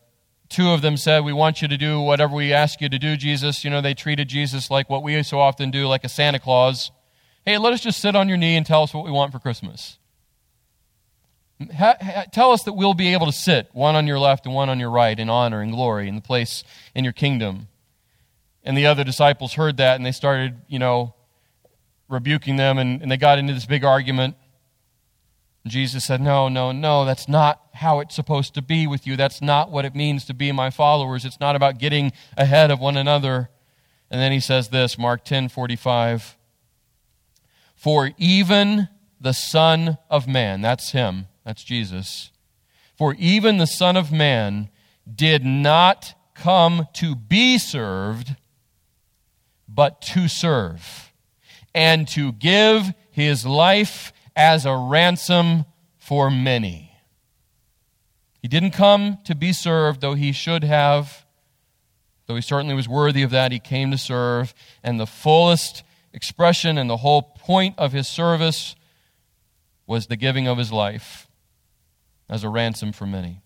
two 0.47 0.69
of 0.69 0.81
them 0.81 0.95
said 0.95 1.25
we 1.25 1.33
want 1.33 1.61
you 1.61 1.67
to 1.67 1.77
do 1.77 1.99
whatever 1.99 2.35
we 2.35 2.53
ask 2.53 2.79
you 2.79 2.87
to 2.87 2.99
do 2.99 3.17
jesus 3.17 3.65
you 3.65 3.69
know 3.69 3.81
they 3.81 3.93
treated 3.95 4.29
jesus 4.29 4.69
like 4.69 4.89
what 4.89 5.01
we 5.03 5.21
so 5.23 5.39
often 5.39 5.71
do 5.71 5.87
like 5.87 6.05
a 6.05 6.09
santa 6.09 6.39
claus 6.39 6.91
hey 7.45 7.57
let 7.57 7.73
us 7.73 7.81
just 7.81 7.99
sit 7.99 8.15
on 8.15 8.27
your 8.27 8.37
knee 8.37 8.55
and 8.55 8.65
tell 8.65 8.83
us 8.83 8.93
what 8.93 9.05
we 9.05 9.11
want 9.11 9.31
for 9.31 9.39
christmas 9.39 9.97
ha- 11.75 11.97
ha- 12.01 12.25
tell 12.31 12.51
us 12.51 12.63
that 12.63 12.73
we'll 12.73 12.93
be 12.93 13.13
able 13.13 13.25
to 13.25 13.31
sit 13.31 13.69
one 13.73 13.95
on 13.95 14.07
your 14.07 14.19
left 14.19 14.45
and 14.45 14.55
one 14.55 14.69
on 14.69 14.79
your 14.79 14.89
right 14.89 15.19
in 15.19 15.29
honor 15.29 15.61
and 15.61 15.71
glory 15.71 16.07
in 16.07 16.15
the 16.15 16.21
place 16.21 16.63
in 16.95 17.03
your 17.03 17.13
kingdom 17.13 17.67
and 18.63 18.77
the 18.77 18.85
other 18.85 19.03
disciples 19.03 19.53
heard 19.53 19.77
that 19.77 19.95
and 19.95 20.05
they 20.05 20.11
started 20.11 20.61
you 20.67 20.79
know 20.79 21.13
rebuking 22.09 22.57
them 22.57 22.77
and, 22.77 23.01
and 23.01 23.11
they 23.11 23.17
got 23.17 23.39
into 23.39 23.53
this 23.53 23.65
big 23.65 23.83
argument 23.83 24.35
Jesus 25.67 26.05
said, 26.05 26.21
No, 26.21 26.49
no, 26.49 26.71
no, 26.71 27.05
that's 27.05 27.27
not 27.27 27.61
how 27.73 27.99
it's 27.99 28.15
supposed 28.15 28.53
to 28.55 28.61
be 28.61 28.87
with 28.87 29.05
you. 29.05 29.15
That's 29.15 29.41
not 29.41 29.69
what 29.69 29.85
it 29.85 29.95
means 29.95 30.25
to 30.25 30.33
be 30.33 30.51
my 30.51 30.69
followers. 30.69 31.23
It's 31.23 31.39
not 31.39 31.55
about 31.55 31.77
getting 31.77 32.13
ahead 32.35 32.71
of 32.71 32.79
one 32.79 32.97
another. 32.97 33.49
And 34.09 34.19
then 34.19 34.31
he 34.31 34.39
says 34.39 34.69
this, 34.69 34.97
Mark 34.97 35.23
10 35.23 35.49
45. 35.49 36.37
For 37.81 38.11
even 38.19 38.89
the 39.19 39.33
Son 39.33 39.97
of 40.07 40.27
Man, 40.27 40.61
that's 40.61 40.91
him, 40.91 41.25
that's 41.43 41.63
Jesus. 41.63 42.29
For 42.95 43.15
even 43.17 43.57
the 43.57 43.65
Son 43.65 43.97
of 43.97 44.11
Man 44.11 44.69
did 45.11 45.43
not 45.43 46.13
come 46.35 46.87
to 46.93 47.15
be 47.15 47.57
served, 47.57 48.35
but 49.67 49.99
to 50.13 50.27
serve, 50.27 51.11
and 51.73 52.07
to 52.09 52.33
give 52.33 52.93
his 53.09 53.47
life 53.47 54.13
as 54.35 54.67
a 54.67 54.77
ransom 54.77 55.65
for 55.97 56.29
many. 56.29 56.95
He 58.43 58.47
didn't 58.47 58.71
come 58.73 59.17
to 59.25 59.33
be 59.33 59.53
served, 59.53 60.01
though 60.01 60.13
he 60.13 60.33
should 60.33 60.63
have, 60.63 61.25
though 62.27 62.35
he 62.35 62.41
certainly 62.41 62.75
was 62.75 62.87
worthy 62.87 63.23
of 63.23 63.31
that. 63.31 63.51
He 63.51 63.57
came 63.57 63.89
to 63.89 63.97
serve, 63.97 64.53
and 64.83 64.99
the 64.99 65.07
fullest 65.07 65.81
expression 66.13 66.77
and 66.77 66.89
the 66.89 66.97
whole 66.97 67.21
point 67.41 67.75
of 67.77 67.91
his 67.91 68.07
service 68.07 68.75
was 69.85 70.07
the 70.07 70.15
giving 70.15 70.47
of 70.47 70.57
his 70.57 70.71
life 70.71 71.27
as 72.29 72.43
a 72.43 72.49
ransom 72.49 72.91
for 72.93 73.05
many. 73.05 73.41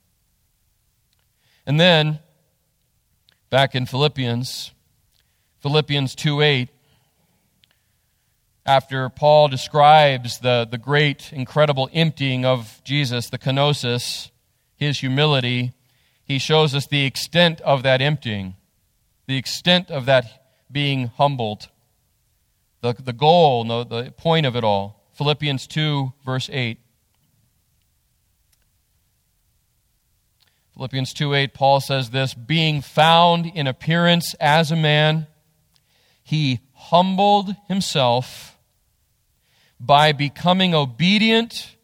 And 1.66 1.80
then, 1.80 2.20
back 3.50 3.74
in 3.74 3.86
Philippians, 3.86 4.72
Philippians 5.62 6.14
2 6.14 6.42
8, 6.42 6.70
after 8.66 9.10
Paul 9.10 9.48
describes 9.48 10.40
the, 10.40 10.68
the 10.70 10.78
great, 10.78 11.32
incredible 11.34 11.90
emptying 11.94 12.46
of 12.46 12.82
Jesus, 12.84 13.30
the 13.30 13.38
kenosis, 13.38 14.32
his 14.76 15.00
humility, 15.00 15.74
he 16.24 16.40
shows 16.40 16.74
us 16.76 16.88
the 16.88 17.06
extent 17.06 17.62
of 17.62 17.84
that 17.84 18.02
emptying, 18.02 18.56
the 19.28 19.38
extent 19.38 19.90
of 19.92 20.06
that 20.06 20.46
being 20.72 21.08
humbled, 21.08 21.70
the, 22.86 23.02
the 23.02 23.14
goal, 23.14 23.64
the, 23.64 23.84
the 23.84 24.12
point 24.12 24.46
of 24.46 24.56
it 24.56 24.64
all. 24.64 25.02
Philippians 25.14 25.66
2, 25.68 26.14
verse 26.24 26.50
8. 26.52 26.80
Philippians 30.76 31.14
2 31.14 31.34
8, 31.34 31.54
Paul 31.54 31.80
says 31.80 32.10
this 32.10 32.34
Being 32.34 32.82
found 32.82 33.46
in 33.46 33.66
appearance 33.66 34.36
as 34.40 34.72
a 34.72 34.76
man, 34.76 35.28
he 36.22 36.60
humbled 36.74 37.56
himself 37.68 38.58
by 39.80 40.12
becoming 40.12 40.76
obedient 40.76 41.76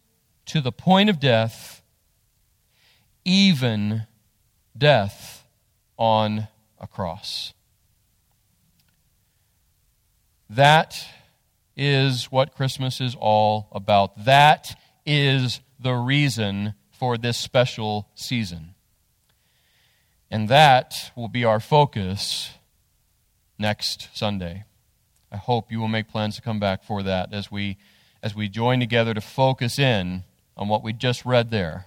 to 0.48 0.62
the 0.62 0.72
point 0.72 1.10
of 1.10 1.20
death, 1.20 1.82
even 3.24 4.08
death 4.78 5.46
on 5.98 6.48
a 6.80 6.88
cross. 6.88 7.54
That 10.52 11.08
is 11.78 12.26
what 12.26 12.54
Christmas 12.54 13.00
is 13.00 13.16
all 13.18 13.70
about. 13.72 14.26
That 14.26 14.78
is 15.06 15.62
the 15.80 15.94
reason 15.94 16.74
for 16.92 17.18
this 17.18 17.38
special 17.38 18.10
season. 18.16 18.76
And 20.30 20.50
that 20.50 21.14
will 21.16 21.30
be 21.30 21.46
our 21.46 21.62
focus 21.62 22.52
next 23.58 24.10
Sunday. 24.14 24.66
I 25.32 25.38
hope 25.38 25.72
you 25.72 25.80
will 25.80 25.88
make 25.88 26.10
plans 26.10 26.36
to 26.36 26.42
come 26.42 26.60
back 26.60 26.84
for 26.84 27.02
that 27.02 27.34
as 27.34 27.50
we, 27.50 27.78
as 28.22 28.36
we 28.36 28.50
join 28.50 28.82
together 28.82 29.14
to 29.14 29.22
focus 29.22 29.80
in 29.80 30.26
on 30.58 30.68
what 30.68 30.84
we 30.84 30.92
just 30.92 31.26
read 31.26 31.50
there, 31.50 31.86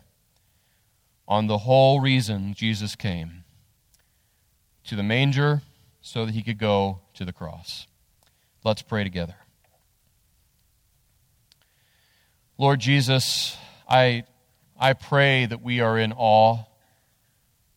on 1.28 1.48
the 1.48 1.58
whole 1.58 2.00
reason 2.00 2.54
Jesus 2.54 2.96
came 2.96 3.44
to 4.84 4.96
the 4.96 5.02
manger 5.02 5.60
so 6.00 6.24
that 6.24 6.32
he 6.32 6.42
could 6.42 6.58
go 6.58 7.00
to 7.12 7.26
the 7.26 7.32
cross. 7.32 7.86
Let's 8.64 8.80
pray 8.80 9.04
together. 9.04 9.34
Lord 12.56 12.80
Jesus, 12.80 13.58
I, 13.86 14.24
I 14.80 14.94
pray 14.94 15.44
that 15.44 15.60
we 15.60 15.80
are 15.80 15.98
in 15.98 16.14
awe. 16.16 16.64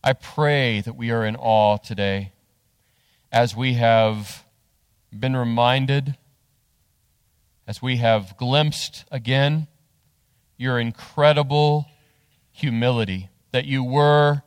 I 0.02 0.14
pray 0.14 0.80
that 0.80 0.96
we 0.96 1.10
are 1.10 1.26
in 1.26 1.36
awe 1.36 1.76
today 1.76 2.32
as 3.30 3.54
we 3.54 3.74
have 3.74 4.46
been 5.12 5.36
reminded, 5.36 6.16
as 7.66 7.82
we 7.82 7.98
have 7.98 8.38
glimpsed 8.38 9.04
again, 9.12 9.66
your 10.56 10.80
incredible 10.80 11.84
humility, 12.50 13.28
that 13.52 13.66
you 13.66 13.84
were 13.84 14.42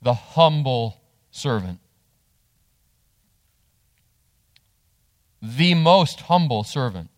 the 0.00 0.14
humble 0.14 1.02
servant. 1.30 1.80
The 5.40 5.74
most 5.74 6.22
humble 6.22 6.64
servant 6.64 7.10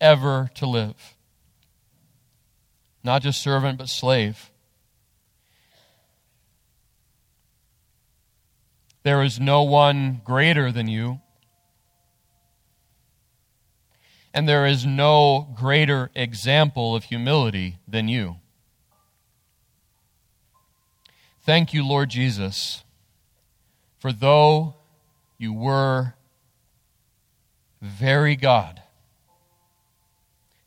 ever 0.00 0.50
to 0.54 0.66
live. 0.66 1.14
Not 3.02 3.22
just 3.22 3.40
servant, 3.40 3.78
but 3.78 3.88
slave. 3.88 4.50
There 9.04 9.22
is 9.22 9.38
no 9.38 9.62
one 9.62 10.20
greater 10.24 10.72
than 10.72 10.88
you. 10.88 11.20
And 14.34 14.48
there 14.48 14.66
is 14.66 14.84
no 14.84 15.54
greater 15.54 16.10
example 16.14 16.96
of 16.96 17.04
humility 17.04 17.78
than 17.86 18.08
you. 18.08 18.36
Thank 21.42 21.72
you, 21.72 21.86
Lord 21.86 22.10
Jesus, 22.10 22.82
for 24.00 24.12
though 24.12 24.74
you 25.38 25.52
were 25.52 26.15
very 27.80 28.36
God, 28.36 28.82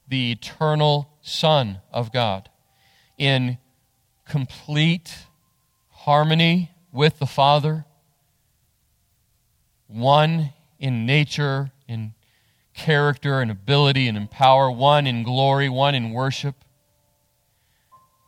the 0.08 0.32
eternal 0.32 1.10
Son 1.22 1.80
of 1.92 2.12
God, 2.12 2.50
in 3.18 3.58
complete 4.28 5.26
harmony 5.90 6.72
with 6.92 7.20
the 7.20 7.26
Father, 7.26 7.86
one 9.88 10.54
in 10.80 11.06
nature, 11.06 11.72
in 11.88 12.14
character 12.74 13.42
and 13.42 13.52
ability 13.52 14.08
and 14.08 14.18
in 14.18 14.28
power, 14.28 14.72
one 14.72 15.06
in 15.06 15.24
glory, 15.24 15.68
one 15.68 15.96
in 15.96 16.12
worship. 16.12 16.56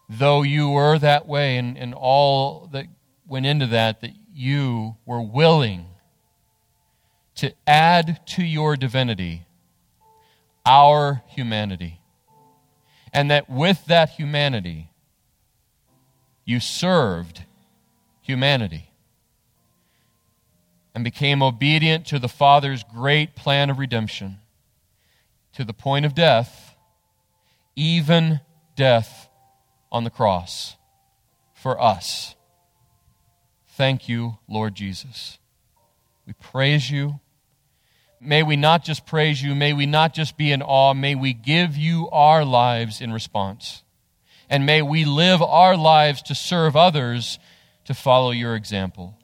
Though 0.09 0.41
you 0.41 0.69
were 0.69 0.99
that 0.99 1.27
way 1.27 1.57
and, 1.57 1.77
and 1.77 1.93
all 1.93 2.67
that 2.73 2.87
went 3.25 3.45
into 3.45 3.67
that, 3.67 4.01
that 4.01 4.11
you 4.33 4.97
were 5.05 5.21
willing 5.21 5.85
to 7.41 7.51
add 7.65 8.21
to 8.27 8.43
your 8.43 8.75
divinity 8.75 9.47
our 10.63 11.23
humanity. 11.27 11.99
And 13.11 13.31
that 13.31 13.49
with 13.49 13.83
that 13.87 14.09
humanity, 14.09 14.91
you 16.45 16.59
served 16.59 17.45
humanity 18.21 18.91
and 20.93 21.03
became 21.03 21.41
obedient 21.41 22.05
to 22.05 22.19
the 22.19 22.29
Father's 22.29 22.83
great 22.83 23.35
plan 23.35 23.71
of 23.71 23.79
redemption 23.79 24.37
to 25.53 25.65
the 25.65 25.73
point 25.73 26.05
of 26.05 26.13
death, 26.13 26.75
even 27.75 28.39
death 28.75 29.29
on 29.91 30.03
the 30.03 30.11
cross 30.11 30.75
for 31.55 31.81
us. 31.81 32.35
Thank 33.69 34.07
you, 34.07 34.37
Lord 34.47 34.75
Jesus. 34.75 35.39
We 36.27 36.33
praise 36.33 36.91
you. 36.91 37.19
May 38.21 38.43
we 38.43 38.55
not 38.55 38.83
just 38.83 39.05
praise 39.05 39.41
you, 39.41 39.55
may 39.55 39.73
we 39.73 39.85
not 39.85 40.13
just 40.13 40.37
be 40.37 40.51
in 40.51 40.61
awe, 40.61 40.93
may 40.93 41.15
we 41.15 41.33
give 41.33 41.75
you 41.75 42.09
our 42.11 42.45
lives 42.45 43.01
in 43.01 43.11
response. 43.11 43.83
And 44.49 44.65
may 44.65 44.81
we 44.81 45.05
live 45.05 45.41
our 45.41 45.75
lives 45.75 46.21
to 46.23 46.35
serve 46.35 46.75
others 46.75 47.39
to 47.85 47.93
follow 47.93 48.31
your 48.31 48.55
example. 48.55 49.17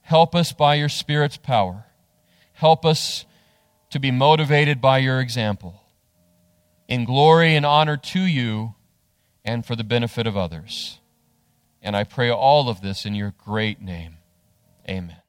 Help 0.00 0.34
us 0.34 0.52
by 0.52 0.74
your 0.74 0.88
Spirit's 0.88 1.36
power. 1.36 1.84
Help 2.52 2.84
us 2.84 3.26
to 3.90 4.00
be 4.00 4.10
motivated 4.10 4.80
by 4.80 4.98
your 4.98 5.20
example 5.20 5.82
in 6.88 7.04
glory 7.04 7.54
and 7.54 7.66
honor 7.66 7.96
to 7.96 8.20
you 8.20 8.74
and 9.44 9.64
for 9.64 9.76
the 9.76 9.84
benefit 9.84 10.26
of 10.26 10.36
others. 10.36 11.00
And 11.82 11.96
I 11.96 12.04
pray 12.04 12.30
all 12.30 12.68
of 12.68 12.80
this 12.80 13.04
in 13.04 13.14
your 13.14 13.34
great 13.44 13.80
name. 13.80 14.16
Amen. 14.88 15.25